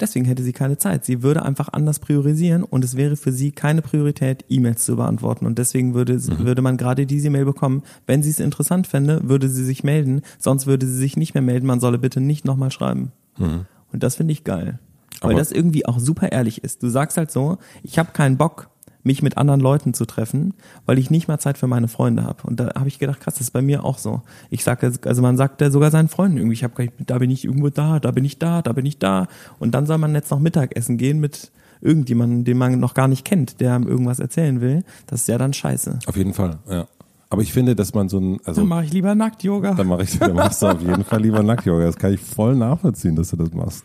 [0.00, 1.04] deswegen hätte sie keine Zeit.
[1.04, 5.44] Sie würde einfach anders priorisieren und es wäre für sie keine Priorität, E-Mails zu beantworten.
[5.44, 6.38] Und deswegen würde, mhm.
[6.38, 7.82] würde man gerade diese Mail bekommen.
[8.06, 10.22] Wenn sie es interessant fände, würde sie sich melden.
[10.38, 11.66] Sonst würde sie sich nicht mehr melden.
[11.66, 13.12] Man solle bitte nicht nochmal schreiben.
[13.36, 13.66] Mhm.
[13.92, 14.78] Und das finde ich geil.
[15.20, 16.82] Aber Weil das irgendwie auch super ehrlich ist.
[16.82, 18.68] Du sagst halt so, ich habe keinen Bock,
[19.04, 20.54] mich mit anderen Leuten zu treffen,
[20.86, 22.42] weil ich nicht mal Zeit für meine Freunde habe.
[22.44, 24.22] Und da habe ich gedacht, krass, das ist bei mir auch so.
[24.50, 27.44] Ich sage, also man sagt ja sogar seinen Freunden irgendwie, ich habe da bin ich
[27.44, 29.28] irgendwo da, da bin ich da, da bin ich da.
[29.58, 33.24] Und dann soll man jetzt noch Mittagessen gehen mit irgendjemandem, den man noch gar nicht
[33.24, 34.84] kennt, der einem irgendwas erzählen will.
[35.06, 35.98] Das ist ja dann scheiße.
[36.06, 36.86] Auf jeden Fall, ja.
[37.28, 38.60] Aber ich finde, dass man so ein, also.
[38.60, 39.74] Dann mache ich lieber Nackt-Yoga.
[39.74, 41.84] Dann mache ich, dann machst du auf jeden Fall lieber Nackt-Yoga.
[41.84, 43.84] Das kann ich voll nachvollziehen, dass du das machst.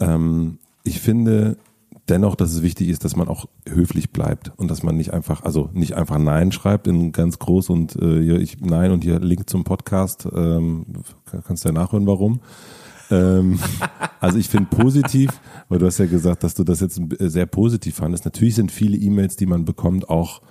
[0.00, 1.56] Ähm, ich finde,
[2.08, 5.42] dennoch, dass es wichtig ist, dass man auch höflich bleibt und dass man nicht einfach,
[5.42, 9.20] also nicht einfach Nein schreibt in ganz groß und äh, hier ich Nein und hier
[9.20, 10.28] Link zum Podcast.
[10.34, 10.86] Ähm,
[11.46, 12.40] kannst du ja nachhören, warum.
[13.10, 13.58] ähm,
[14.20, 15.30] also ich finde positiv,
[15.68, 18.24] weil du hast ja gesagt, dass du das jetzt sehr positiv fandest.
[18.24, 20.42] Natürlich sind viele E-Mails, die man bekommt, auch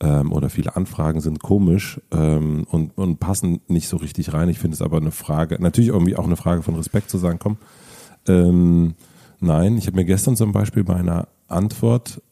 [0.00, 4.48] ähm, oder viele Anfragen sind komisch ähm, und, und passen nicht so richtig rein.
[4.48, 7.38] Ich finde es aber eine Frage, natürlich irgendwie auch eine Frage von Respekt zu sagen,
[7.40, 7.56] komm,
[8.26, 8.94] ähm,
[9.40, 12.22] Nein, ich habe mir gestern zum Beispiel bei einer Antwort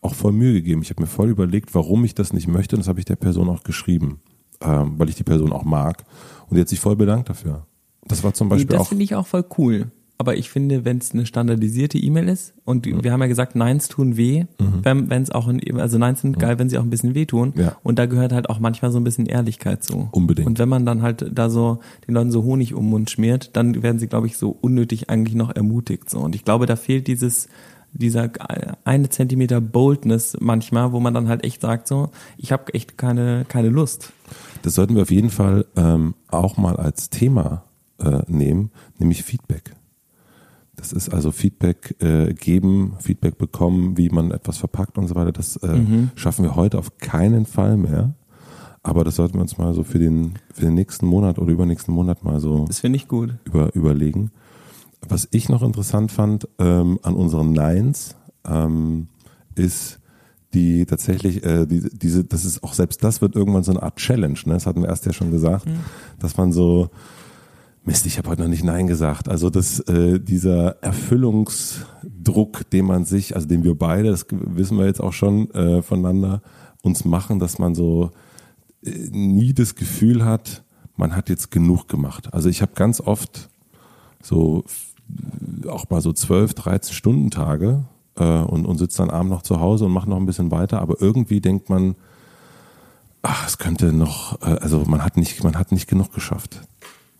[0.00, 0.82] auch voll Mühe gegeben.
[0.82, 3.16] Ich habe mir voll überlegt, warum ich das nicht möchte und das habe ich der
[3.16, 4.20] Person auch geschrieben,
[4.60, 6.04] ähm, weil ich die Person auch mag.
[6.48, 7.66] Und die hat sich voll bedankt dafür.
[8.04, 8.82] Das war zum Beispiel das auch.
[8.82, 12.54] Das finde ich auch voll cool aber ich finde, wenn es eine standardisierte E-Mail ist
[12.64, 13.04] und mhm.
[13.04, 15.10] wir haben ja gesagt, Neins tun weh, mhm.
[15.10, 16.40] wenn es auch, ein, also Neins sind mhm.
[16.40, 17.52] geil, wenn sie auch ein bisschen weh tun.
[17.56, 17.76] Ja.
[17.82, 20.08] Und da gehört halt auch manchmal so ein bisschen Ehrlichkeit zu.
[20.12, 20.46] Unbedingt.
[20.46, 23.56] Und wenn man dann halt da so den Leuten so Honig um den Mund schmiert,
[23.56, 26.08] dann werden sie, glaube ich, so unnötig eigentlich noch ermutigt.
[26.08, 26.20] So.
[26.20, 27.48] Und ich glaube, da fehlt dieses
[27.92, 28.30] dieser
[28.84, 33.46] eine Zentimeter Boldness manchmal, wo man dann halt echt sagt so, ich habe echt keine
[33.48, 34.12] keine Lust.
[34.62, 37.64] Das sollten wir auf jeden Fall ähm, auch mal als Thema
[37.98, 39.72] äh, nehmen, nämlich Feedback.
[40.76, 45.32] Das ist also Feedback äh, geben, Feedback bekommen, wie man etwas verpackt und so weiter.
[45.32, 46.10] Das äh, mhm.
[46.14, 48.14] schaffen wir heute auf keinen Fall mehr.
[48.82, 51.92] Aber das sollten wir uns mal so für den, für den nächsten Monat oder übernächsten
[51.92, 53.34] Monat mal so das ich gut.
[53.44, 54.30] Über, überlegen.
[55.08, 58.14] Was ich noch interessant fand ähm, an unseren Nines
[58.46, 59.08] ähm,
[59.56, 59.98] ist
[60.54, 63.96] die tatsächlich äh, die, diese, das ist auch selbst das wird irgendwann so eine Art
[63.96, 64.38] Challenge.
[64.44, 64.54] Ne?
[64.54, 65.80] Das hatten wir erst ja schon gesagt, mhm.
[66.20, 66.90] dass man so
[67.86, 69.28] Mist, ich habe heute noch nicht Nein gesagt.
[69.28, 74.86] Also das, äh, dieser Erfüllungsdruck, den man sich, also den wir beide, das wissen wir
[74.86, 76.42] jetzt auch schon äh, voneinander,
[76.82, 78.10] uns machen, dass man so
[78.84, 80.64] äh, nie das Gefühl hat,
[80.96, 82.34] man hat jetzt genug gemacht.
[82.34, 83.50] Also ich habe ganz oft
[84.20, 84.64] so
[85.68, 87.84] auch mal so zwölf, 13 Stunden Tage
[88.16, 90.80] äh, und, und sitze dann abends noch zu Hause und mache noch ein bisschen weiter,
[90.80, 91.94] aber irgendwie denkt man,
[93.22, 96.62] ach, es könnte noch, äh, also man hat nicht, man hat nicht genug geschafft.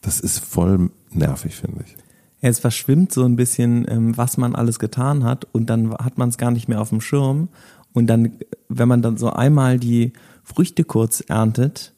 [0.06, 1.96] Das ist voll nervig, finde ich.
[2.40, 6.28] Es verschwimmt so ein bisschen, ähm, was man alles getan hat und dann hat man
[6.28, 7.48] es gar nicht mehr auf dem Schirm.
[7.92, 8.36] Und dann,
[8.68, 10.12] wenn man dann so einmal die
[10.44, 11.92] Früchte kurz erntet,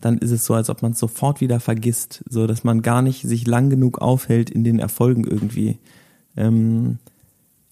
[0.00, 3.00] dann ist es so, als ob man es sofort wieder vergisst, so dass man gar
[3.00, 5.78] nicht sich lang genug aufhält in den Erfolgen irgendwie.
[6.36, 6.98] Ähm,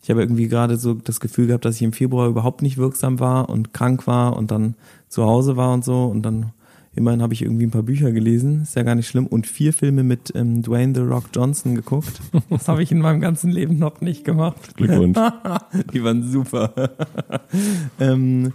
[0.05, 3.19] ich habe irgendwie gerade so das Gefühl gehabt, dass ich im Februar überhaupt nicht wirksam
[3.19, 4.77] war und krank war und dann
[5.09, 6.53] zu Hause war und so und dann
[6.97, 9.27] Immerhin habe ich irgendwie ein paar Bücher gelesen, ist ja gar nicht schlimm.
[9.27, 12.21] Und vier Filme mit ähm, Dwayne The Rock Johnson geguckt.
[12.51, 14.77] Das habe ich in meinem ganzen Leben noch nicht gemacht.
[14.77, 15.19] Glückwunsch.
[15.93, 16.73] Die waren super.
[18.01, 18.53] ähm,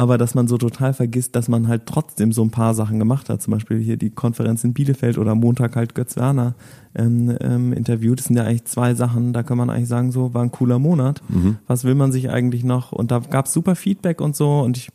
[0.00, 3.28] aber dass man so total vergisst, dass man halt trotzdem so ein paar Sachen gemacht
[3.28, 3.42] hat.
[3.42, 6.54] Zum Beispiel hier die Konferenz in Bielefeld oder Montag halt Götz Werner
[6.94, 8.18] ähm, ähm, interviewt.
[8.18, 10.78] Das sind ja eigentlich zwei Sachen, da kann man eigentlich sagen, so war ein cooler
[10.78, 11.20] Monat.
[11.28, 11.58] Mhm.
[11.66, 12.92] Was will man sich eigentlich noch?
[12.92, 14.88] Und da gab es super Feedback und so und ich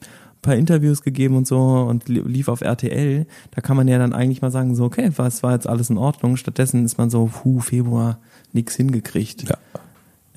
[0.46, 3.26] paar Interviews gegeben und so und lief auf RTL.
[3.52, 5.98] Da kann man ja dann eigentlich mal sagen, so, okay, was war jetzt alles in
[5.98, 6.38] Ordnung.
[6.38, 8.20] Stattdessen ist man so, hu, Februar,
[8.54, 9.50] nix hingekriegt.
[9.50, 9.58] Ja.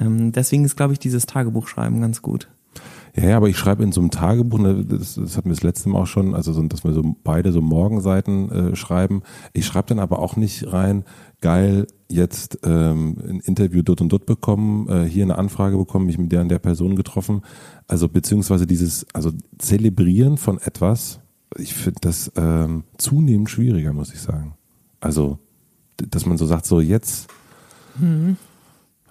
[0.01, 2.49] Ähm, deswegen ist, glaube ich, dieses Tagebuchschreiben ganz gut.
[3.17, 5.63] Ja, ja, aber ich schreibe in so einem Tagebuch, ne, das, das hatten wir das
[5.63, 9.23] letzte Mal auch schon, also so, dass wir so beide so Morgenseiten äh, schreiben.
[9.53, 11.05] Ich schreibe dann aber auch nicht rein,
[11.41, 16.19] geil, jetzt ähm, ein Interview dort und dort bekommen, äh, hier eine Anfrage bekommen, mich
[16.19, 17.43] mit der und der Person getroffen.
[17.87, 21.21] Also beziehungsweise dieses, also Zelebrieren von etwas,
[21.57, 24.55] ich finde das ähm, zunehmend schwieriger, muss ich sagen.
[25.01, 25.39] Also,
[25.97, 27.29] dass man so sagt, so jetzt.
[27.99, 28.37] Mhm.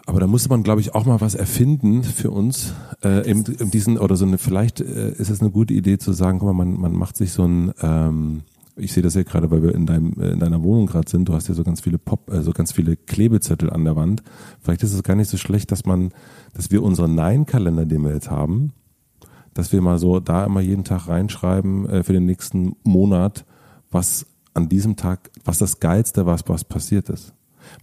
[0.06, 2.74] Aber da musste man, glaube ich, auch mal was erfinden für uns.
[3.04, 6.14] Äh, in, in diesen, oder so eine, vielleicht äh, ist es eine gute Idee zu
[6.14, 8.44] sagen, guck mal, man, man macht sich so ein ähm,
[8.78, 11.28] ich sehe das ja gerade, weil wir in, deinem, äh, in deiner Wohnung gerade sind,
[11.28, 14.24] du hast ja so ganz viele Pop, also ganz viele Klebezettel an der Wand.
[14.62, 16.12] Vielleicht ist es gar nicht so schlecht, dass man,
[16.54, 18.74] dass wir unseren Nein-Kalender, den wir jetzt haben,
[19.54, 23.46] dass wir mal so da immer jeden Tag reinschreiben äh, für den nächsten Monat,
[23.92, 27.34] was an diesem Tag, was das Geilste war, was passiert ist.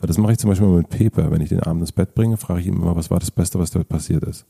[0.00, 1.30] Weil das mache ich zum Beispiel mit Pepe.
[1.30, 3.58] Wenn ich den Abend ins Bett bringe, frage ich ihn immer, was war das Beste,
[3.58, 4.46] was da passiert ist.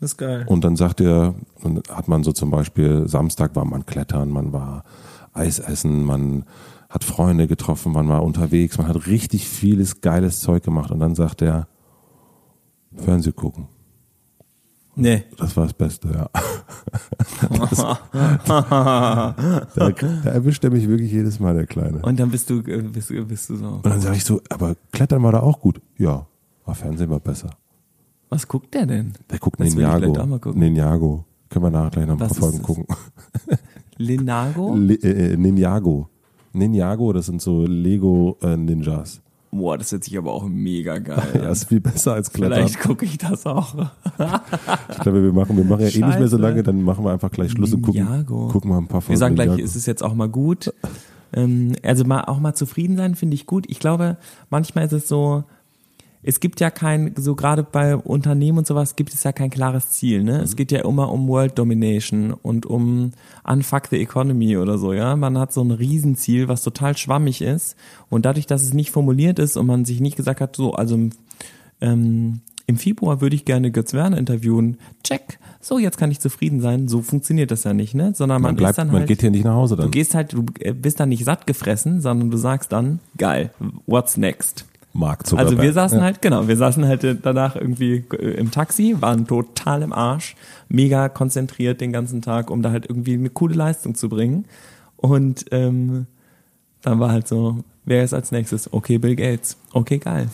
[0.00, 0.44] Das ist geil.
[0.46, 4.52] Und dann sagt er, dann hat man so zum Beispiel, Samstag war man klettern, man
[4.52, 4.84] war
[5.32, 6.44] Eis essen, man
[6.88, 11.14] hat Freunde getroffen, man war unterwegs, man hat richtig vieles geiles Zeug gemacht und dann
[11.14, 11.68] sagt er,
[12.96, 13.68] Fernseh gucken.
[14.96, 15.22] Nee.
[15.38, 16.28] Das war das Beste, ja.
[17.48, 19.34] Das, da,
[19.74, 22.00] da erwischt er mich wirklich jedes Mal, der Kleine.
[22.02, 23.66] Und dann bist du, äh, bist, du- bist du so.
[23.68, 25.80] Und dann sage ich so, aber Klettern war da auch gut.
[25.96, 26.26] Ja,
[26.64, 27.50] aber Fernsehen war besser.
[28.28, 29.12] Was guckt der denn?
[29.30, 30.52] Der guckt Das Ninjago.
[30.54, 31.24] Ninjago.
[31.48, 32.84] Können wir nachher gleich noch ein paar Folgen gucken.
[34.00, 34.74] Linago?
[34.74, 36.08] Le äh, Ninjago.
[36.52, 39.20] Ninjago, das sind so Lego-Ninjas.
[39.52, 42.68] Boah, das hört sich aber auch mega geil das ist viel besser als Klettern.
[42.68, 43.74] Vielleicht gucke ich das auch.
[44.90, 46.36] Ich glaube, wir machen, wir machen ja eh nicht mehr so Scheiße.
[46.36, 48.48] lange, dann machen wir einfach gleich Schluss und gucken, Ninjago.
[48.48, 49.14] gucken mal ein paar Folgen.
[49.14, 49.66] Wir sagen gleich, Ninjago.
[49.66, 50.72] es ist jetzt auch mal gut.
[51.32, 53.66] Ähm, also mal auch mal zufrieden sein finde ich gut.
[53.68, 54.16] Ich glaube,
[54.50, 55.44] manchmal ist es so,
[56.22, 59.90] es gibt ja kein, so gerade bei Unternehmen und sowas gibt es ja kein klares
[59.90, 60.22] Ziel.
[60.22, 60.38] Ne?
[60.38, 60.44] Mhm.
[60.44, 63.12] Es geht ja immer um World Domination und um
[63.44, 64.92] Unfuck the Economy oder so.
[64.92, 67.76] Ja, man hat so ein Riesenziel, was total schwammig ist
[68.10, 70.98] und dadurch, dass es nicht formuliert ist und man sich nicht gesagt hat, so also
[71.80, 74.76] ähm, im Februar würde ich gerne Götz Werner interviewen.
[75.02, 75.40] Check.
[75.60, 76.86] So, jetzt kann ich zufrieden sein.
[76.86, 78.12] So funktioniert das ja nicht, ne?
[78.14, 79.86] Sondern man, man bleibt, ist dann man halt, geht hier nicht nach Hause dann.
[79.86, 83.50] du gehst halt, du äh, bist dann nicht satt gefressen, sondern du sagst dann, geil,
[83.86, 84.66] what's next?
[84.92, 85.52] Mark Zuckerberg.
[85.52, 86.04] Also wir saßen ja.
[86.04, 90.34] halt, genau, wir saßen halt äh, danach irgendwie äh, im Taxi, waren total im Arsch,
[90.68, 94.46] mega konzentriert den ganzen Tag, um da halt irgendwie eine coole Leistung zu bringen.
[94.96, 96.06] Und ähm,
[96.82, 98.72] dann war halt so, wer ist als nächstes?
[98.72, 99.56] Okay, Bill Gates.
[99.72, 100.28] Okay, geil.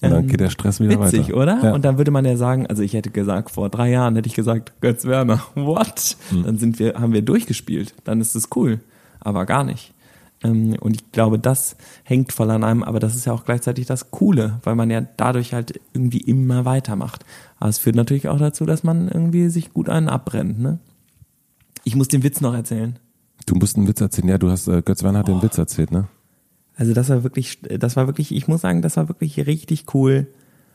[0.00, 1.36] Und dann Ähm, geht der Stress wieder Witzig, weiter.
[1.36, 1.60] oder?
[1.62, 1.74] Ja.
[1.74, 4.34] Und dann würde man ja sagen, also ich hätte gesagt, vor drei Jahren hätte ich
[4.34, 6.16] gesagt, Götz Werner, what?
[6.30, 6.44] Hm.
[6.44, 7.94] Dann sind wir, haben wir durchgespielt.
[8.04, 8.80] Dann ist es cool.
[9.20, 9.92] Aber gar nicht.
[10.44, 13.86] Ähm, Und ich glaube, das hängt voll an einem, aber das ist ja auch gleichzeitig
[13.86, 17.24] das Coole, weil man ja dadurch halt irgendwie immer weitermacht.
[17.58, 20.78] Aber es führt natürlich auch dazu, dass man irgendwie sich gut einen abbrennt, ne?
[21.84, 22.98] Ich muss den Witz noch erzählen.
[23.46, 24.28] Du musst einen Witz erzählen.
[24.28, 25.32] Ja, du hast, äh, Götz Werner hat Oh.
[25.32, 26.06] den Witz erzählt, ne?
[26.76, 30.28] Also das war wirklich, das war wirklich, ich muss sagen, das war wirklich richtig cool.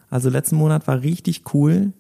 [0.10, 1.93] Also letzten Monat war richtig cool.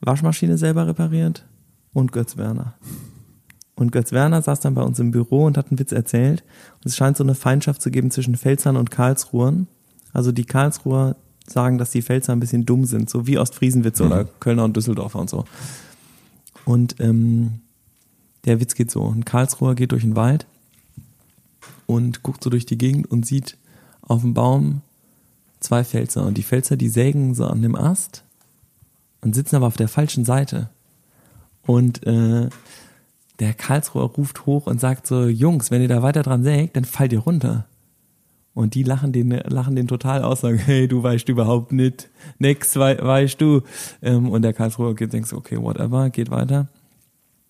[0.00, 1.44] Waschmaschine selber repariert
[1.92, 2.74] und Götz Werner.
[3.76, 6.44] Und Götz Werner saß dann bei uns im Büro und hat einen Witz erzählt.
[6.76, 9.66] Und es scheint so eine Feindschaft zu geben zwischen Pfälzern und Karlsruhern.
[10.12, 14.24] Also die Karlsruher sagen, dass die Pfälzer ein bisschen dumm sind, so wie Ostfriesenwitze oder
[14.24, 15.44] Kölner und Düsseldorfer und so.
[16.64, 17.60] Und ähm,
[18.44, 19.08] der Witz geht so.
[19.08, 20.46] Ein Karlsruher geht durch den Wald
[21.86, 23.56] und guckt so durch die Gegend und sieht
[24.02, 24.82] auf dem Baum
[25.60, 26.24] zwei Pfälzer.
[26.24, 28.22] Und die Pfälzer, die sägen so an dem Ast
[29.20, 30.70] und sitzen aber auf der falschen Seite.
[31.66, 32.48] Und äh,
[33.40, 36.84] der Karlsruher ruft hoch und sagt so, Jungs, wenn ihr da weiter dran sägt, dann
[36.84, 37.66] fallt ihr runter.
[38.54, 42.76] Und die lachen den, lachen den total aus, sagen, hey, du weißt überhaupt nicht, nix
[42.76, 43.62] wei weißt du.
[44.00, 46.68] Ähm, und der Karlsruher geht, denkt so, okay, whatever, geht weiter.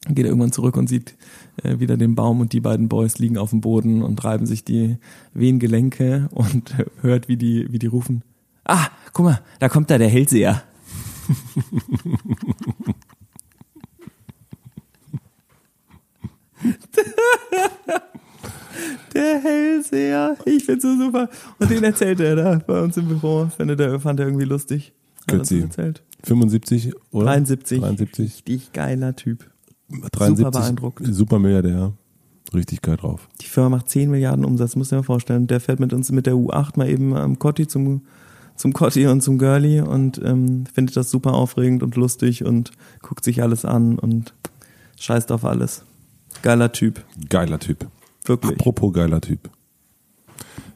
[0.09, 1.15] Geht irgendwann zurück und sieht
[1.63, 4.65] äh, wieder den Baum und die beiden Boys liegen auf dem Boden und reiben sich
[4.65, 4.97] die
[5.35, 8.23] Wehengelenke und hört, wie die, wie die rufen,
[8.65, 10.63] ah, guck mal, da kommt da der Hellseher.
[19.15, 20.37] Der Hellseher.
[20.45, 21.29] Ich find's so super.
[21.59, 23.47] Und den erzählt er da bei uns im Büro.
[23.57, 24.93] Fand er, fand er irgendwie lustig.
[25.27, 25.61] Götzi.
[25.61, 26.03] erzählt.
[26.25, 27.27] 75 oder?
[27.27, 27.81] 73.
[27.81, 28.35] 73.
[28.49, 29.51] Richtig geiler Typ.
[30.13, 30.51] 73.
[30.51, 31.03] beeindruckt.
[31.07, 31.93] Super Milliardär.
[32.53, 33.29] Richtig geil drauf.
[33.41, 35.47] Die Firma macht 10 Milliarden Umsatz, du dir mal vorstellen.
[35.47, 38.03] Der fährt mit uns mit der U8 mal eben am Cotti zum,
[38.57, 42.71] zum Cotti und zum Girlie und ähm, findet das super aufregend und lustig und
[43.03, 44.35] guckt sich alles an und
[44.99, 45.85] scheißt auf alles.
[46.43, 47.05] Geiler Typ.
[47.29, 47.87] Geiler Typ.
[48.25, 48.53] Wirklich.
[48.53, 49.51] Apropos geiler Typ.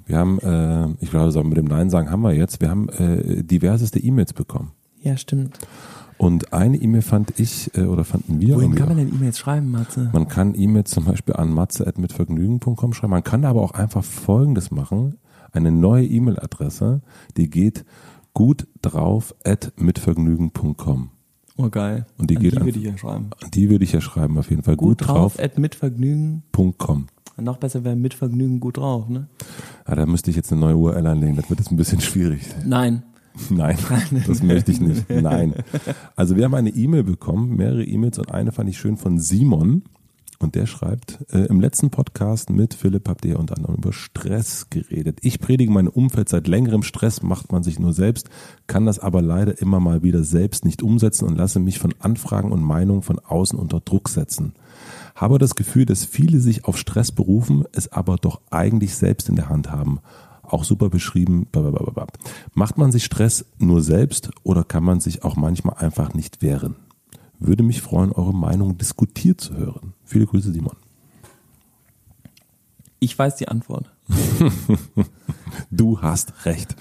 [0.07, 2.89] Wir haben, äh, ich glaube, so mit dem Nein sagen haben wir jetzt, wir haben
[2.89, 4.73] äh, diverseste E-Mails bekommen.
[5.01, 5.59] Ja, stimmt.
[6.17, 9.71] Und eine E-Mail fand ich, äh, oder fanden wir Wohin kann man denn E-Mails schreiben,
[9.71, 10.11] Matze?
[10.13, 13.13] Man kann E-Mails zum Beispiel an matze.mitvergnügen.com schreiben.
[13.13, 15.19] Man kann aber auch einfach Folgendes machen.
[15.53, 17.03] Eine neue E-Mail-Adresse,
[17.37, 17.85] die geht
[18.35, 21.11] gut drauf at mitvergnügen.com.
[21.61, 22.07] Oh, geil.
[22.19, 23.31] Und die An geht die an- würde ich ja schreiben.
[23.53, 24.77] Die würde ich ja schreiben auf jeden Fall.
[24.77, 26.45] Gut, Gut, drauf, at mit Vergnügen.
[26.79, 27.07] .com.
[27.37, 29.29] Noch besser wäre mit Vergnügen gut drauf, ne?
[29.85, 31.37] Ah, da müsste ich jetzt eine neue URL anlegen.
[31.37, 32.43] Das wird jetzt ein bisschen schwierig.
[32.67, 33.03] Nein.
[33.51, 33.77] Nein,
[34.27, 35.09] das möchte ich nicht.
[35.11, 35.55] Nein.
[36.17, 39.83] Also wir haben eine E-Mail bekommen, mehrere E-Mails und eine fand ich schön von Simon.
[40.41, 44.71] Und der schreibt, äh, im letzten Podcast mit Philipp habt ihr unter anderem über Stress
[44.71, 45.19] geredet.
[45.23, 48.31] Ich predige mein Umfeld seit längerem Stress, macht man sich nur selbst,
[48.69, 52.53] kann das aber leider immer mal wieder selbst nicht umsetzen und lasse mich von Anfragen
[52.53, 54.53] und Meinungen von außen unter Druck setzen.
[55.17, 59.35] Habe das Gefühl, dass viele sich auf Stress berufen, es aber doch eigentlich selbst in
[59.35, 59.99] der Hand haben.
[60.45, 61.47] Auch super beschrieben.
[61.51, 62.07] Blablabla.
[62.55, 66.77] Macht man sich Stress nur selbst oder kann man sich auch manchmal einfach nicht wehren?
[67.41, 69.95] Würde mich freuen, eure Meinung diskutiert zu hören.
[70.09, 70.75] Viele Grüße, Simon.
[72.99, 73.91] Ich weiß die Antwort.
[75.71, 76.77] Du hast recht.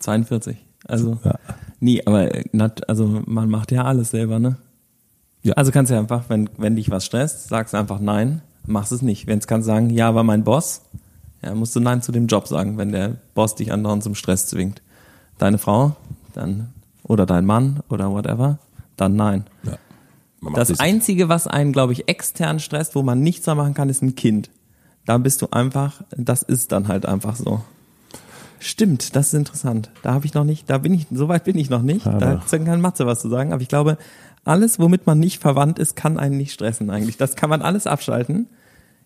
[0.00, 0.56] 42.
[0.86, 1.38] Also, Ja.
[1.80, 4.56] nee, aber äh, nat- also man macht ja alles selber, ne?
[5.42, 5.54] Ja.
[5.54, 9.02] Also kannst du ja einfach, wenn, wenn dich was stresst, sagst einfach nein, machst es
[9.02, 9.26] nicht.
[9.26, 10.82] Wenn es kannst sagen, ja, war mein Boss,
[11.42, 14.46] ja, musst du nein zu dem Job sagen, wenn der Boss dich andauernd zum Stress
[14.46, 14.82] zwingt.
[15.38, 15.96] Deine Frau,
[16.32, 18.58] dann, oder dein Mann, oder whatever,
[18.96, 19.44] dann nein.
[19.64, 19.76] Ja.
[20.52, 24.02] Das Einzige, was einen, glaube ich, extern stresst, wo man nichts mehr machen kann, ist
[24.02, 24.50] ein Kind.
[25.06, 27.60] Da bist du einfach, das ist dann halt einfach so.
[28.58, 29.90] Stimmt, das ist interessant.
[30.02, 32.06] Da habe ich noch nicht, da bin ich, so weit bin ich noch nicht.
[32.06, 33.52] Aber- Da kann Matze was zu sagen.
[33.52, 33.98] Aber ich glaube,
[34.44, 37.16] alles, womit man nicht verwandt ist, kann einen nicht stressen eigentlich.
[37.16, 38.46] Das kann man alles abschalten.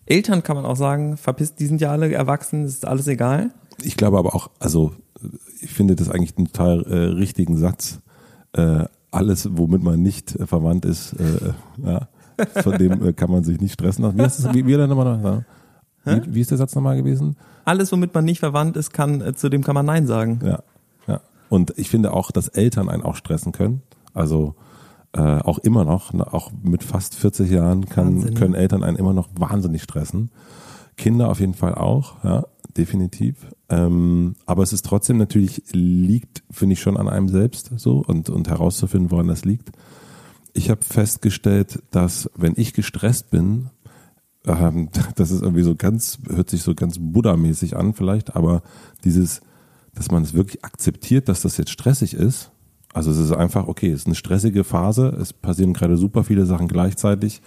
[0.05, 3.51] Eltern kann man auch sagen, verpisst, die sind ja alle erwachsen, ist alles egal.
[3.81, 4.93] Ich glaube aber auch, also
[5.61, 7.99] ich finde das eigentlich einen total äh, richtigen Satz.
[8.53, 12.07] Äh, alles, womit man nicht äh, verwandt ist, äh, ja,
[12.61, 14.17] von dem äh, kann man sich nicht stressen lassen.
[14.17, 15.43] Wie, ist das, wie, wie, nochmal noch,
[16.05, 17.35] wie, wie ist der Satz nochmal gewesen?
[17.65, 20.39] Alles, womit man nicht verwandt ist, kann, äh, zu dem kann man Nein sagen.
[20.43, 20.63] Ja,
[21.07, 21.21] ja.
[21.49, 23.81] Und ich finde auch, dass Eltern einen auch stressen können.
[24.13, 24.55] Also
[25.13, 28.39] äh, auch immer noch, ne, auch mit fast 40 Jahren kann, Wahnsinn, ne?
[28.39, 30.31] können Eltern einen immer noch wahnsinnig stressen.
[30.97, 32.45] Kinder auf jeden Fall auch, ja,
[32.77, 33.47] definitiv.
[33.69, 38.29] Ähm, aber es ist trotzdem natürlich, liegt, finde ich, schon an einem selbst so und,
[38.29, 39.71] und herauszufinden, woran das liegt.
[40.53, 43.69] Ich habe festgestellt, dass wenn ich gestresst bin,
[44.45, 48.63] ähm, das ist irgendwie so ganz, hört sich so ganz Buddha-mäßig an vielleicht, aber
[49.03, 49.41] dieses,
[49.93, 52.51] dass man es wirklich akzeptiert, dass das jetzt stressig ist.
[52.91, 56.47] Also es ist einfach, okay, es ist eine stressige Phase, es passieren gerade super viele
[56.47, 57.41] Sachen gleichzeitig.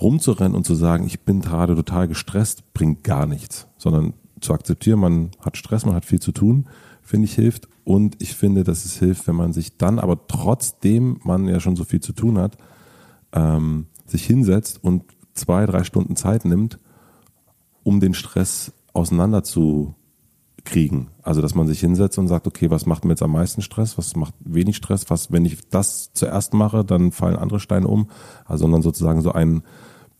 [0.00, 5.00] Rumzurennen und zu sagen, ich bin gerade total gestresst, bringt gar nichts, sondern zu akzeptieren,
[5.00, 6.68] man hat Stress, man hat viel zu tun,
[7.02, 7.68] finde ich hilft.
[7.84, 11.76] Und ich finde, dass es hilft, wenn man sich dann aber trotzdem man ja schon
[11.76, 12.56] so viel zu tun hat,
[13.32, 16.78] ähm, sich hinsetzt und zwei, drei Stunden Zeit nimmt,
[17.82, 19.94] um den Stress auseinander zu
[20.64, 21.08] kriegen.
[21.22, 23.96] Also, dass man sich hinsetzt und sagt, okay, was macht mir jetzt am meisten Stress,
[23.98, 28.08] was macht wenig Stress, was, wenn ich das zuerst mache, dann fallen andere Steine um.
[28.44, 29.62] Also, sondern sozusagen so einen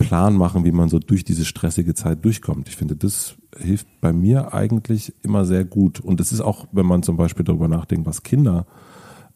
[0.00, 2.68] Plan machen, wie man so durch diese stressige Zeit durchkommt.
[2.68, 6.00] Ich finde, das hilft bei mir eigentlich immer sehr gut.
[6.00, 8.66] Und es ist auch, wenn man zum Beispiel darüber nachdenkt, was Kinder,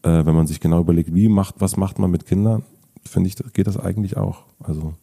[0.02, 2.64] äh, wenn man sich genau überlegt, wie macht, was macht man mit Kindern,
[3.04, 4.44] finde ich, geht das eigentlich auch.
[4.58, 4.94] Also,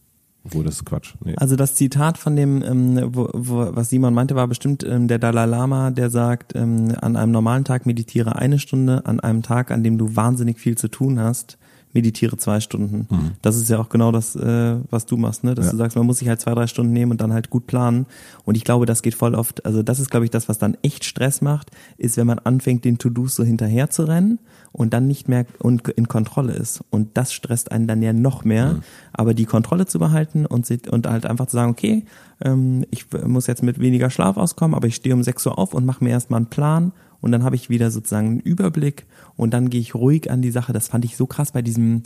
[0.44, 1.14] obwohl das ist Quatsch.
[1.24, 1.36] Nee.
[1.38, 5.20] Also das Zitat von dem, ähm, wo, wo, was Simon meinte, war bestimmt ähm, der
[5.20, 9.70] Dalai Lama, der sagt, ähm, an einem normalen Tag meditiere eine Stunde, an einem Tag,
[9.70, 11.60] an dem du wahnsinnig viel zu tun hast,
[11.94, 13.08] meditiere zwei Stunden.
[13.42, 15.56] Das ist ja auch genau das, äh, was du machst, ne?
[15.56, 15.72] Dass Ja.
[15.72, 18.06] du sagst, man muss sich halt zwei, drei Stunden nehmen und dann halt gut planen.
[18.46, 20.78] Und ich glaube, das geht voll oft, also das ist, glaube ich, das, was dann
[20.82, 24.40] echt Stress macht, ist, wenn man anfängt, den To-Dos so hinterher zu rennen
[24.72, 26.82] und dann nicht mehr und in Kontrolle ist.
[26.90, 28.78] Und das stresst einen dann ja noch mehr.
[29.14, 32.06] Aber die Kontrolle zu behalten und, und halt einfach zu sagen, okay,
[32.42, 35.74] ähm, ich muss jetzt mit weniger Schlaf auskommen, aber ich stehe um 6 Uhr auf
[35.74, 39.06] und mache mir erstmal einen Plan und dann habe ich wieder sozusagen einen Überblick
[39.38, 40.74] und dann gehe ich ruhig an die Sache.
[40.74, 42.04] Das fand ich so krass bei diesem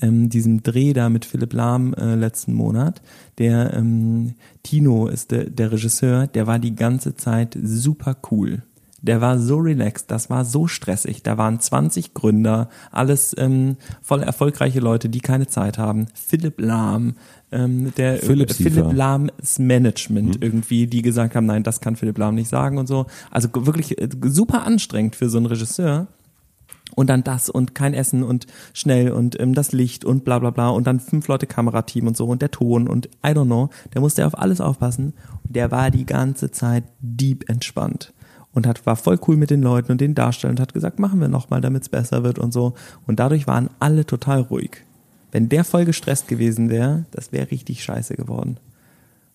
[0.00, 3.00] ähm, diesem Dreh da mit Philipp Lahm äh, letzten Monat.
[3.38, 8.62] Der ähm, Tino ist der, der Regisseur, der war die ganze Zeit super cool.
[9.02, 11.22] Der war so relaxed, das war so stressig.
[11.22, 16.06] Da waren 20 Gründer, alles ähm, voll erfolgreiche Leute, die keine Zeit haben.
[16.14, 17.14] Philipp Lahm,
[17.54, 18.70] ähm, der Philipp äh, Siefer.
[18.70, 22.86] Philipp Lahms Management irgendwie, die gesagt haben, nein, das kann Philipp Lahm nicht sagen und
[22.86, 23.06] so.
[23.30, 26.08] Also wirklich äh, super anstrengend für so einen Regisseur
[26.94, 30.50] und dann das und kein Essen und schnell und ähm, das Licht und bla bla
[30.50, 33.70] bla und dann fünf Leute Kamerateam und so und der Ton und I don't know,
[33.94, 35.14] der musste auf alles aufpassen
[35.46, 38.12] und der war die ganze Zeit deep entspannt
[38.52, 41.20] und hat war voll cool mit den Leuten und den Darstellern und hat gesagt, machen
[41.20, 42.74] wir nochmal, damit es besser wird und so
[43.06, 44.84] und dadurch waren alle total ruhig.
[45.34, 48.58] Wenn der voll gestresst gewesen wäre, das wäre richtig scheiße geworden.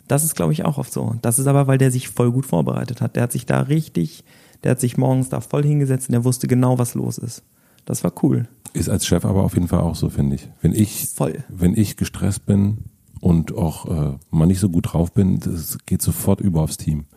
[0.07, 1.15] Das ist, glaube ich, auch oft so.
[1.21, 3.17] Das ist aber, weil der sich voll gut vorbereitet hat.
[3.17, 4.23] Der hat sich da richtig,
[4.63, 7.43] der hat sich morgens da voll hingesetzt und der wusste genau, was los ist.
[7.83, 8.47] Das war cool.
[8.71, 10.47] Ist als Chef aber auf jeden Fall auch so, finde ich.
[10.61, 11.43] Wenn ich, Voll.
[11.49, 12.85] wenn ich gestresst bin
[13.19, 17.07] und auch äh, mal nicht so gut drauf bin, das geht sofort über aufs Team.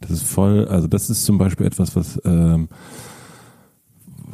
[0.00, 2.68] Das ist voll, also das ist zum Beispiel etwas, was, ähm,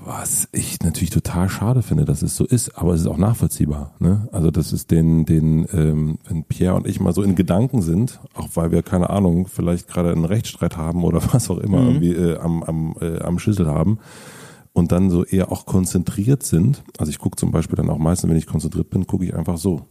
[0.06, 3.94] Was ich natürlich total schade finde, dass es so ist, aber es ist auch nachvollziehbar.
[4.00, 4.28] Ne?
[4.32, 8.20] Also das ist den, den, ähm, wenn Pierre und ich mal so in Gedanken sind,
[8.34, 11.86] auch weil wir keine Ahnung, vielleicht gerade einen Rechtsstreit haben oder was auch immer Mhm.
[12.02, 13.98] irgendwie äh, am, am, äh, am Schüssel haben
[14.74, 16.82] und dann so eher auch konzentriert sind.
[16.98, 19.56] Also ich gucke zum Beispiel dann auch meistens, wenn ich konzentriert bin, gucke ich einfach
[19.56, 19.86] so.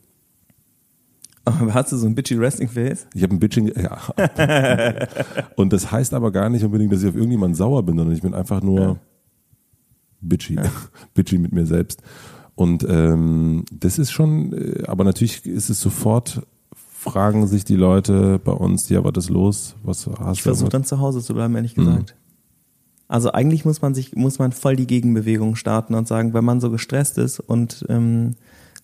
[1.43, 3.07] Aber hast du so ein bitchy Wrestling Face?
[3.16, 3.97] Ich habe ein Bitching, ja.
[5.55, 8.22] und das heißt aber gar nicht unbedingt, dass ich auf irgendjemanden sauer bin, sondern ich
[8.22, 8.95] bin einfach nur Ja.
[10.24, 10.57] Bitchy,
[11.13, 12.01] bitchy mit mir selbst.
[12.55, 16.41] Und ähm, das ist schon, äh, aber natürlich ist es sofort,
[16.76, 19.76] fragen sich die Leute bei uns, ja, was ist los?
[19.84, 21.86] Was hast Ich versuche dann zu Hause zu bleiben, ehrlich Mhm.
[21.86, 22.15] gesagt.
[23.07, 26.61] Also eigentlich muss man sich, muss man voll die Gegenbewegung starten und sagen, wenn man
[26.61, 28.36] so gestresst ist und ähm,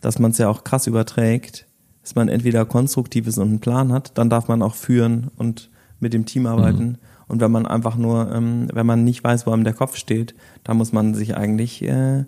[0.02, 1.66] dass man es ja auch krass überträgt,
[2.02, 5.70] dass man entweder konstruktiv ist und einen Plan hat, dann darf man auch führen und
[6.00, 6.84] mit dem Team arbeiten.
[6.84, 6.98] Mhm.
[7.30, 10.36] Und wenn man einfach nur, ähm, wenn man nicht weiß, wo einem der Kopf steht,
[10.64, 12.26] dann muss man sich eigentlich äh,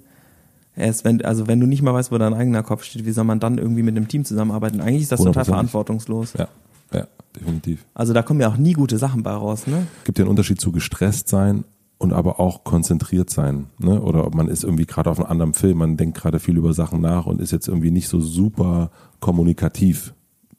[0.75, 3.25] erst wenn, also wenn du nicht mal weißt, wo dein eigener Kopf steht, wie soll
[3.25, 4.79] man dann irgendwie mit einem Team zusammenarbeiten?
[4.79, 5.45] Eigentlich ist das total 100%.
[5.47, 6.33] verantwortungslos.
[6.33, 6.47] Ja,
[6.93, 7.85] ja, definitiv.
[7.93, 9.87] Also da kommen ja auch nie gute Sachen bei raus, ne?
[10.03, 11.65] gibt ja einen Unterschied zu gestresst sein
[11.97, 13.67] und aber auch konzentriert sein.
[13.79, 14.01] Ne?
[14.01, 16.73] Oder ob man ist irgendwie gerade auf einem anderen Film, man denkt gerade viel über
[16.73, 20.13] Sachen nach und ist jetzt irgendwie nicht so super kommunikativ,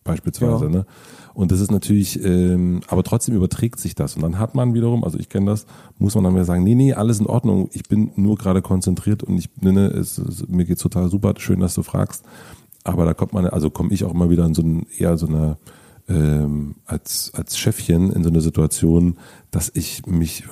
[0.05, 0.64] beispielsweise.
[0.64, 0.70] Ja.
[0.70, 0.86] Ne?
[1.34, 4.16] Und das ist natürlich, ähm, aber trotzdem überträgt sich das.
[4.16, 5.66] Und dann hat man wiederum, also ich kenne das,
[5.98, 9.22] muss man dann wieder sagen, nee, nee, alles in Ordnung, ich bin nur gerade konzentriert
[9.22, 12.24] und ich, ne, ne, es, es, mir geht's total super, schön, dass du fragst.
[12.84, 15.26] Aber da kommt man, also komme ich auch immer wieder in so ein, eher so
[15.26, 15.57] eine,
[16.09, 19.16] ähm, als, als Chefchen in so eine Situation,
[19.50, 20.44] dass ich mich,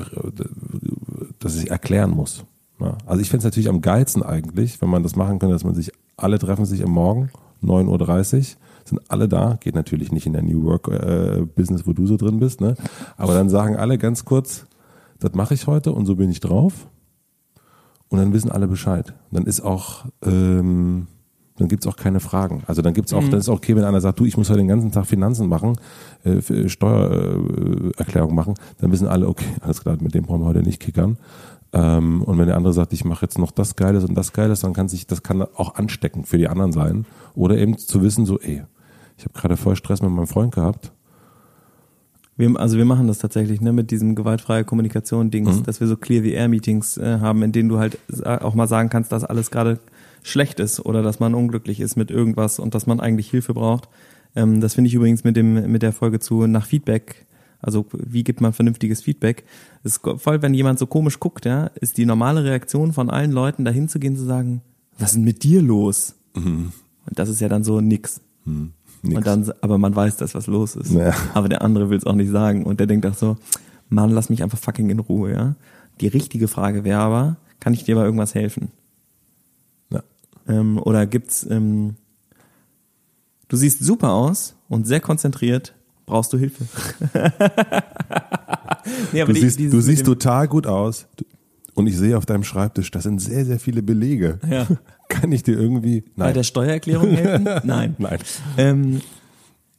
[1.40, 2.44] dass ich erklären muss.
[2.78, 2.96] Ja.
[3.04, 5.74] Also ich fände es natürlich am geilsten eigentlich, wenn man das machen könnte, dass man
[5.74, 7.30] sich, alle treffen sich am Morgen,
[7.62, 8.44] 9.30 Uhr,
[8.90, 12.16] sind alle da, geht natürlich nicht in der New Work äh, Business, wo du so
[12.16, 12.74] drin bist, ne?
[13.16, 14.66] Aber dann sagen alle ganz kurz,
[15.18, 16.86] das mache ich heute und so bin ich drauf.
[18.08, 19.14] Und dann wissen alle Bescheid.
[19.30, 21.06] Dann ist auch, ähm,
[21.56, 22.64] dann gibt's auch keine Fragen.
[22.66, 24.58] Also dann gibt's auch, dann ist auch okay, wenn einer sagt, du, ich muss heute
[24.58, 25.76] den ganzen Tag Finanzen machen,
[26.24, 30.46] äh, Steuererklärung äh, Erklärung machen, dann wissen alle, okay, alles klar, mit dem brauchen wir
[30.46, 31.18] heute nicht kickern.
[31.72, 34.60] Ähm, und wenn der andere sagt, ich mache jetzt noch das Geiles und das Geiles,
[34.60, 37.06] dann kann sich, das kann auch ansteckend für die anderen sein.
[37.34, 38.64] Oder eben zu wissen, so, ey,
[39.20, 40.92] ich habe gerade voll Stress mit meinem Freund gehabt.
[42.36, 45.62] Wir, also wir machen das tatsächlich ne, mit diesem gewaltfreie Kommunikation-Dings, Mhm.
[45.64, 48.66] dass wir so Clear the Air Meetings äh, haben, in denen du halt auch mal
[48.66, 49.78] sagen kannst, dass alles gerade
[50.22, 53.88] schlecht ist oder dass man unglücklich ist mit irgendwas und dass man eigentlich Hilfe braucht.
[54.34, 57.26] Ähm, das finde ich übrigens mit dem mit der Folge zu nach Feedback.
[57.60, 59.44] Also wie gibt man vernünftiges Feedback?
[59.84, 63.32] Es ist voll, wenn jemand so komisch guckt, ja, ist die normale Reaktion von allen
[63.32, 64.62] Leuten dahin zu gehen zu sagen,
[64.98, 66.14] was ist denn mit dir los?
[66.34, 66.72] Und
[67.06, 68.22] das ist ja dann so nix.
[68.46, 68.72] Mhm.
[69.02, 69.16] Nix.
[69.16, 70.92] Und dann, aber man weiß, dass was los ist.
[70.92, 71.14] Ja.
[71.34, 72.64] Aber der andere will es auch nicht sagen.
[72.64, 73.36] Und der denkt auch so,
[73.88, 75.54] Mann, lass mich einfach fucking in Ruhe, ja.
[76.00, 78.70] Die richtige Frage wäre aber, kann ich dir bei irgendwas helfen?
[79.90, 80.02] Ja.
[80.48, 81.96] Ähm, oder gibt's, ähm,
[83.48, 85.74] du siehst super aus und sehr konzentriert,
[86.06, 86.64] brauchst du Hilfe?
[89.12, 91.06] nee, Du siehst, du siehst total gut aus.
[91.16, 91.24] Du-
[91.74, 94.38] Und ich sehe auf deinem Schreibtisch, das sind sehr, sehr viele Belege.
[94.48, 94.66] Ja.
[95.08, 96.02] Kann ich dir irgendwie.
[96.16, 96.34] bei Nein.
[96.34, 97.44] der Steuererklärung helfen?
[97.64, 97.94] Nein.
[97.98, 98.18] Nein.
[98.56, 99.00] Ähm,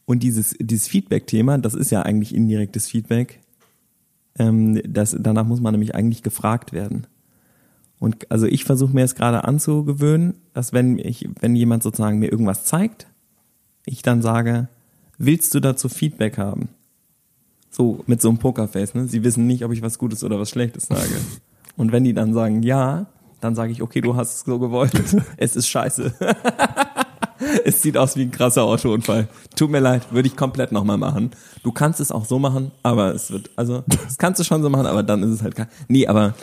[0.05, 3.39] und dieses, dieses Feedback-Thema, das ist ja eigentlich indirektes Feedback.
[4.37, 7.07] Ähm, das, danach muss man nämlich eigentlich gefragt werden.
[7.99, 12.31] Und also ich versuche mir jetzt gerade anzugewöhnen, dass wenn ich, wenn jemand sozusagen mir
[12.31, 13.07] irgendwas zeigt,
[13.85, 14.69] ich dann sage,
[15.17, 16.69] willst du dazu Feedback haben?
[17.69, 19.07] So mit so einem Pokerface, ne?
[19.07, 21.01] Sie wissen nicht, ob ich was Gutes oder was Schlechtes sage.
[21.81, 23.07] Und wenn die dann sagen ja,
[23.39, 24.93] dann sage ich, okay, du hast es so gewollt.
[25.37, 26.13] Es ist scheiße.
[27.65, 29.27] Es sieht aus wie ein krasser Autounfall.
[29.55, 31.31] Tut mir leid, würde ich komplett nochmal machen.
[31.63, 34.69] Du kannst es auch so machen, aber es wird, also, das kannst du schon so
[34.69, 36.35] machen, aber dann ist es halt kein, nee, aber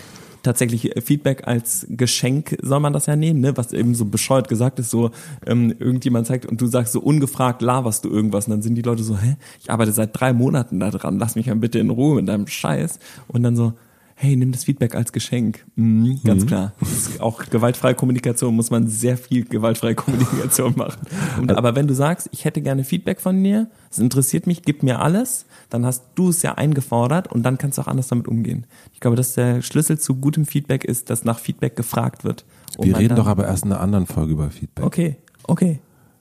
[0.42, 4.48] tatsächlich äh, Feedback als Geschenk soll man das ja nehmen, ne, was eben so bescheuert
[4.48, 5.12] gesagt ist, so,
[5.46, 8.82] ähm, irgendjemand zeigt und du sagst so ungefragt laberst du irgendwas und dann sind die
[8.82, 11.90] Leute so, hä, ich arbeite seit drei Monaten da dran, lass mich mal bitte in
[11.90, 13.74] Ruhe mit deinem Scheiß und dann so,
[14.20, 15.64] hey, nimm das Feedback als Geschenk.
[15.76, 16.72] Mhm, ganz klar.
[16.80, 21.00] Das ist auch gewaltfreie Kommunikation muss man sehr viel gewaltfreie Kommunikation machen.
[21.40, 24.82] Und, aber wenn du sagst, ich hätte gerne Feedback von dir, es interessiert mich, gib
[24.82, 28.26] mir alles, dann hast du es ja eingefordert und dann kannst du auch anders damit
[28.26, 28.66] umgehen.
[28.92, 32.44] Ich glaube, dass der Schlüssel zu gutem Feedback ist, dass nach Feedback gefragt wird.
[32.80, 34.84] Wir reden doch aber erst in einer anderen Folge über Feedback.
[34.84, 35.78] Okay, okay,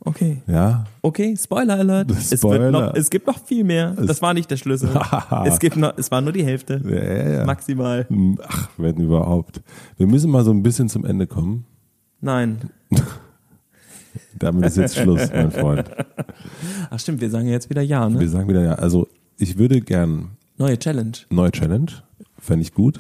[0.08, 0.42] okay.
[0.48, 0.86] Ja?
[1.02, 2.12] Okay, Spoiler Alert.
[2.12, 2.72] Es, Spoiler.
[2.72, 3.92] noch, es gibt noch viel mehr.
[3.92, 4.90] Das war nicht der Schlüssel.
[5.46, 6.82] es gibt noch, es war nur die Hälfte.
[6.84, 7.46] Ja, ja, ja.
[7.46, 8.08] Maximal.
[8.48, 9.62] Ach, wenn überhaupt.
[9.98, 11.66] Wir müssen mal so ein bisschen zum Ende kommen.
[12.22, 12.58] Nein.
[14.40, 15.90] Damit ist jetzt Schluss, mein Freund.
[16.90, 18.20] Ach stimmt, wir sagen jetzt wieder ja, ne?
[18.20, 18.74] Wir sagen wieder ja.
[18.76, 21.12] Also, ich würde gern Neue Challenge.
[21.30, 21.92] neue Challenge.
[22.40, 23.00] Fände ich gut.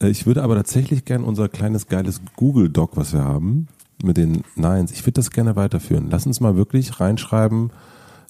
[0.00, 3.68] Äh, Ich würde aber tatsächlich gern unser kleines geiles Google Doc, was wir haben,
[4.02, 6.08] mit den Neins, ich würde das gerne weiterführen.
[6.10, 7.70] Lass uns mal wirklich reinschreiben,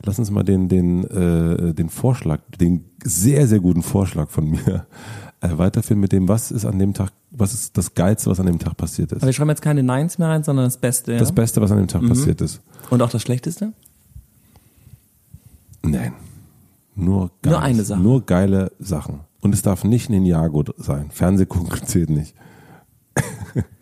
[0.04, 4.86] lass uns mal den, den, äh, den Vorschlag, den sehr, sehr guten Vorschlag von mir
[5.40, 8.46] äh, weiterführen mit dem, was ist an dem Tag, was ist das Geilste, was an
[8.46, 9.18] dem Tag passiert ist.
[9.18, 11.12] Aber wir schreiben jetzt keine Nines mehr rein, sondern das Beste.
[11.12, 11.18] Ja?
[11.18, 12.60] Das Beste, was an dem Tag passiert ist.
[12.90, 13.72] Und auch das Schlechteste?
[15.82, 16.14] Nein.
[16.94, 17.30] Nur.
[17.44, 18.00] Nur eine Sache.
[18.00, 19.20] Nur geile Sachen.
[19.40, 21.10] Und es darf nicht Ninjago sein.
[21.10, 22.34] Fernsehgucken zählt nicht.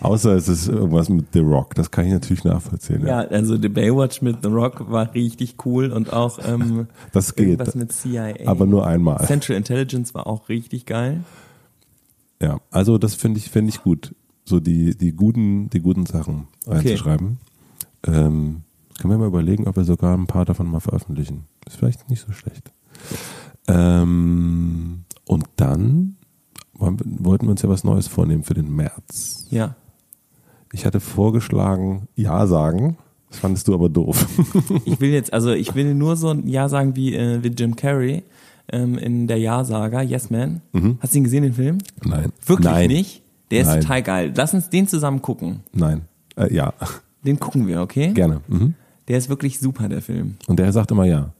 [0.00, 1.74] Außer es ist irgendwas mit The Rock.
[1.74, 3.04] Das kann ich natürlich nachvollziehen.
[3.06, 7.48] Ja, also The Baywatch mit The Rock war richtig cool und auch ähm, Das geht.
[7.48, 8.46] irgendwas mit CIA.
[8.46, 9.24] Aber nur einmal.
[9.26, 11.24] Central Intelligence war auch richtig geil.
[12.40, 14.14] Ja, also das finde ich, finde ich gut.
[14.44, 17.38] So die, die guten, die guten Sachen reinzuschreiben.
[18.06, 18.62] Ähm,
[18.98, 21.44] können wir mal überlegen, ob wir sogar ein paar davon mal veröffentlichen.
[21.66, 22.72] Ist vielleicht nicht so schlecht.
[23.66, 26.16] Ähm, und dann
[26.72, 29.46] wollten wir uns ja was Neues vornehmen für den März.
[29.50, 29.74] Ja.
[30.72, 32.96] Ich hatte vorgeschlagen, ja sagen.
[33.30, 34.26] Das fandest du aber doof.
[34.86, 37.76] Ich will jetzt, also ich will nur so ein Ja sagen wie, äh, wie Jim
[37.76, 38.22] Carrey
[38.72, 40.62] ähm, in der Ja-Sager, Yes Man.
[41.00, 41.78] Hast du ihn gesehen, den Film?
[42.04, 42.32] Nein.
[42.46, 42.74] Wirklich Mhm.
[42.74, 42.88] Nein.
[42.88, 43.22] nicht?
[43.50, 43.80] Der ist Nein.
[43.80, 44.32] total geil.
[44.34, 45.60] Lass uns den zusammen gucken.
[45.72, 46.02] Nein.
[46.36, 46.72] Äh, ja,
[47.24, 48.12] Den gucken wir, okay?
[48.12, 48.40] gerne.
[48.48, 48.74] Mhm.
[49.08, 50.36] Der ist wirklich super, der Film.
[50.46, 51.30] Und der sagt immer ja.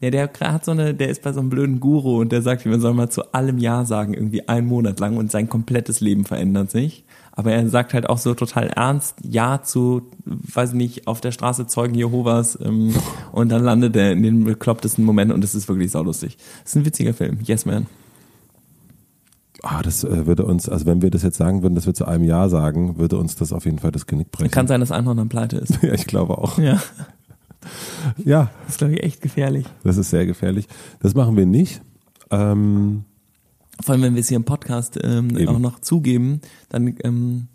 [0.00, 2.66] Ja, der hat so eine, der ist bei so einem blöden Guru und der sagt,
[2.66, 6.24] man soll mal zu allem Ja sagen, irgendwie einen Monat lang und sein komplettes Leben
[6.24, 7.04] verändert sich.
[7.34, 11.32] Aber er sagt halt auch so total ernst Ja zu, weiß ich nicht, auf der
[11.32, 12.94] Straße Zeugen Jehovas ähm,
[13.32, 16.36] und dann landet er in den beklopptesten Momenten und es ist wirklich saulustig.
[16.62, 17.86] Das ist ein witziger Film, Yes Man.
[19.62, 22.04] Ah, das äh, würde uns, also wenn wir das jetzt sagen würden, dass wir zu
[22.04, 24.50] einem Ja sagen, würde uns das auf jeden Fall das Genick brechen.
[24.50, 25.78] Kann sein, dass Einhorn dann pleite ist.
[25.82, 26.58] ja, ich glaube auch.
[26.58, 26.82] Ja,
[28.24, 29.64] Ja, das ist glaube ich echt gefährlich.
[29.84, 30.66] das ist sehr gefährlich.
[31.00, 31.80] Das machen wir nicht.
[32.30, 33.04] Ähm,
[33.82, 35.48] Vor allem, wenn wir es hier im Podcast ähm, Eben.
[35.48, 37.48] auch noch zugeben, dann ähm,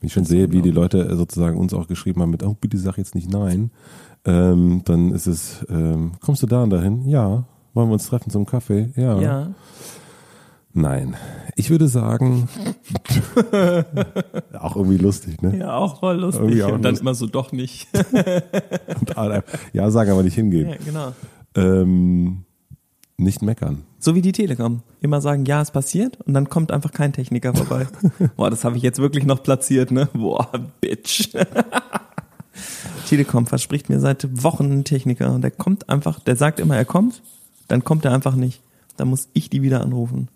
[0.00, 2.56] wenn ich schon sehe, wie die Leute äh, sozusagen uns auch geschrieben haben mit, oh,
[2.58, 3.70] bitte sag jetzt nicht nein,
[4.24, 7.08] ähm, dann ist es, ähm, kommst du da und dahin?
[7.08, 7.44] Ja.
[7.74, 8.90] Wollen wir uns treffen zum Kaffee?
[8.96, 9.20] Ja.
[9.20, 9.54] ja.
[10.72, 11.16] Nein.
[11.56, 12.48] Ich würde sagen,
[14.58, 15.58] auch irgendwie lustig, ne?
[15.58, 16.42] Ja, auch voll lustig.
[16.42, 17.00] Irgendwie auch und dann lustig.
[17.02, 17.88] immer so doch nicht.
[19.72, 20.68] Ja sagen, aber nicht hingehen.
[20.68, 21.12] ja, genau.
[21.56, 22.44] Ähm,
[23.18, 23.82] nicht meckern.
[23.98, 24.82] So wie die Telekom.
[25.00, 27.86] Immer sagen, ja, es passiert und dann kommt einfach kein Techniker vorbei.
[28.36, 30.08] Boah, das habe ich jetzt wirklich noch platziert, ne?
[30.12, 30.48] Boah,
[30.80, 31.28] Bitch.
[33.08, 36.84] Telekom verspricht mir seit Wochen einen Techniker und der kommt einfach, der sagt immer, er
[36.84, 37.22] kommt,
[37.66, 38.60] dann kommt er einfach nicht.
[38.96, 40.28] Dann muss ich die wieder anrufen.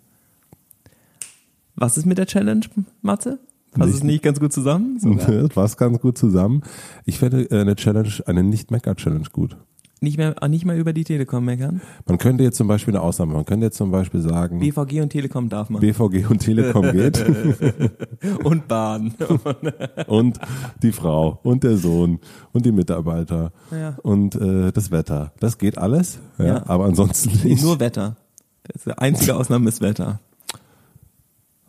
[1.75, 2.65] Was ist mit der Challenge,
[3.01, 3.39] Matze?
[3.71, 4.99] Passt es Nicht- nicht ganz gut zusammen?
[5.01, 5.25] Sogar.
[5.31, 6.63] Das passt ganz gut zusammen.
[7.05, 9.57] Ich fände äh, eine Challenge, eine Nicht-Mecker-Challenge gut.
[10.03, 11.79] Nicht mehr, nicht mehr über die Telekom meckern.
[12.05, 15.11] Man könnte jetzt zum Beispiel eine Ausnahme, man könnte jetzt zum Beispiel sagen, BVG und
[15.11, 15.79] Telekom darf man.
[15.79, 17.23] BVG und Telekom geht
[18.43, 19.13] und Bahn.
[20.07, 20.39] und
[20.81, 22.19] die Frau und der Sohn
[22.51, 23.95] und die Mitarbeiter Ja.
[24.03, 25.31] und äh, das Wetter.
[25.39, 26.63] Das geht alles, ja, Ja.
[26.67, 27.63] aber ansonsten nicht.
[27.63, 28.17] Nur Wetter.
[28.63, 30.19] Das ist die einzige Ausnahme ist Wetter.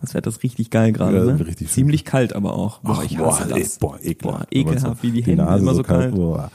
[0.01, 1.39] Das Wetter ist richtig geil gerade, Ja, ne?
[1.47, 1.75] richtig schön.
[1.75, 2.81] Ziemlich kalt aber auch.
[2.81, 3.79] Boah, Ach, ich hasse boah, ey, das.
[3.79, 4.39] boah, ekelhaft.
[4.41, 6.13] Boah, ekelhaft, wie die Hände Nase immer so kalt.
[6.17, 6.51] Boah.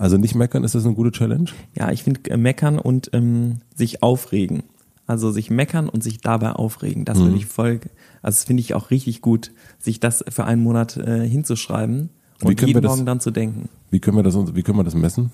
[0.00, 1.50] Also nicht meckern, ist das eine gute Challenge?
[1.76, 4.62] Ja, ich finde äh, meckern und ähm, sich aufregen.
[5.06, 7.04] Also sich meckern und sich dabei aufregen.
[7.04, 7.24] Das Mhm.
[7.24, 7.80] würde ich voll,
[8.22, 12.10] also das finde ich auch richtig gut, sich das für einen Monat äh, hinzuschreiben
[12.42, 13.68] und jeden das- Morgen dann zu denken.
[13.90, 15.32] Wie können wir das, wie können wir das messen?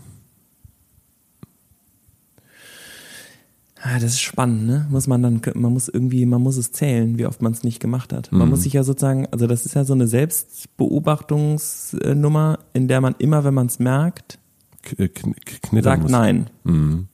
[3.82, 4.86] Ah, das ist spannend, ne?
[4.88, 7.80] Muss man dann, man muss irgendwie, man muss es zählen, wie oft man es nicht
[7.80, 8.32] gemacht hat.
[8.32, 13.14] Man muss sich ja sozusagen, also das ist ja so eine Selbstbeobachtungsnummer, in der man
[13.18, 14.38] immer, wenn man es merkt, äh,
[14.84, 16.10] knittern sagt muss.
[16.12, 16.50] Nein.
[16.64, 17.08] Mhm.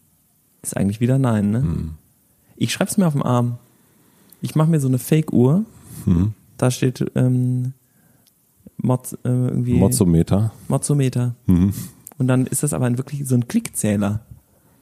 [0.63, 1.65] Ist eigentlich wieder Nein, ne?
[2.57, 3.59] Ich schreib's mir auf dem Arm.
[4.43, 5.65] Ich mache mir so eine Fake-Uhr.
[6.07, 6.35] Mhm.
[6.59, 7.73] Da steht ähm,
[8.77, 10.53] Moz, äh, irgendwie Mozzometer.
[10.69, 11.35] Mozometer.
[11.47, 11.73] Mhm.
[12.19, 14.21] Und dann ist das aber wirklich so ein Klickzähler,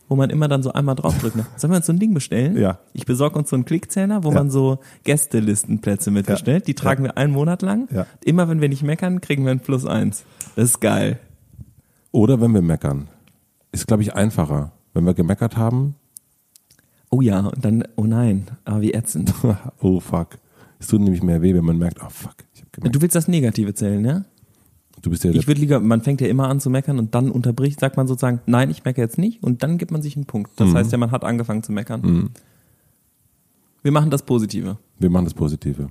[0.08, 1.36] wo man immer dann so einmal draufdrückt.
[1.36, 1.46] Ne?
[1.56, 2.56] Sollen wir uns so ein Ding bestellen?
[2.56, 2.78] Ja.
[2.94, 4.34] Ich besorge uns so einen Klickzähler, wo Ja.
[4.34, 6.58] man so Gästelistenplätze mit Ja.
[6.58, 7.88] Die tragen wir einen Monat lang.
[7.92, 8.06] Ja.
[8.24, 10.24] Immer wenn wir nicht meckern, kriegen wir ein Plus eins.
[10.56, 11.20] Das ist geil.
[12.18, 13.06] Oder wenn wir meckern.
[13.70, 14.72] Ist, glaube ich, einfacher.
[14.92, 15.94] Wenn wir gemeckert haben,
[17.10, 19.32] Oh ja, und dann, oh nein, aber wie ätzend.
[19.80, 20.38] oh fuck.
[20.80, 22.96] Es tut nämlich mehr weh, wenn man merkt, oh fuck, ich hab gemeckert.
[22.96, 24.24] Du willst das Negative zählen, ja?
[25.00, 27.30] Du bist ja Ich würde lieber, man fängt ja immer an zu meckern und dann
[27.30, 30.26] unterbricht, sagt man sozusagen, nein, ich meckere jetzt nicht und dann gibt man sich einen
[30.26, 30.50] Punkt.
[30.56, 32.30] Das heißt ja, man hat angefangen zu meckern.
[33.82, 34.76] Wir machen das Positive.
[34.98, 35.88] Wir machen das Positive.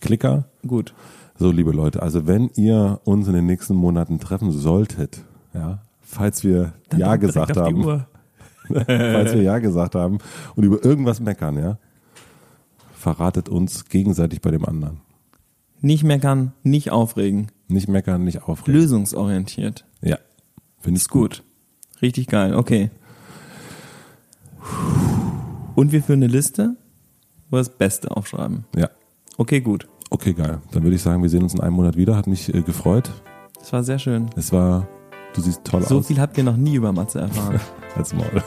[0.00, 0.48] Klicker.
[0.66, 0.92] Gut.
[1.38, 5.22] So, liebe Leute, also wenn ihr uns in den nächsten Monaten treffen solltet,
[5.54, 7.82] ja, falls wir Ja Direkt gesagt haben,
[8.68, 10.18] falls wir Ja gesagt haben
[10.56, 11.78] und über irgendwas meckern, ja,
[12.94, 15.00] verratet uns gegenseitig bei dem anderen.
[15.80, 17.50] Nicht meckern, nicht aufregen.
[17.68, 18.80] Nicht meckern, nicht aufregen.
[18.80, 19.84] Lösungsorientiert.
[20.02, 20.18] Ja,
[20.80, 21.44] finde ich Ist gut.
[22.02, 22.90] Richtig geil, okay.
[25.74, 26.76] Und wir führen eine Liste,
[27.50, 28.64] wo wir das Beste aufschreiben.
[28.76, 28.90] Ja,
[29.36, 29.86] Okay, gut.
[30.10, 30.60] okay, geil.
[30.72, 32.16] Dann würde ich sagen, wir sehen uns in einem Monat wieder.
[32.16, 33.10] Hat mich äh, gefreut.
[33.58, 34.28] Das war sehr schön.
[34.34, 34.88] Es war,
[35.34, 36.06] du siehst toll So aus.
[36.06, 37.60] viel habt ihr noch nie über Matze erfahren.
[37.96, 38.42] Als Maul.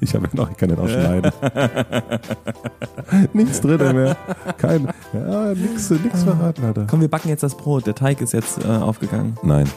[0.00, 1.30] Ich habe ja noch, ich kann den auch schneiden.
[3.32, 4.16] nichts drin mehr.
[4.58, 6.86] Kein, ja, nix, nix verraten hat er.
[6.88, 7.86] Komm, wir backen jetzt das Brot.
[7.86, 9.36] Der Teig ist jetzt äh, aufgegangen.
[9.42, 9.68] Nein.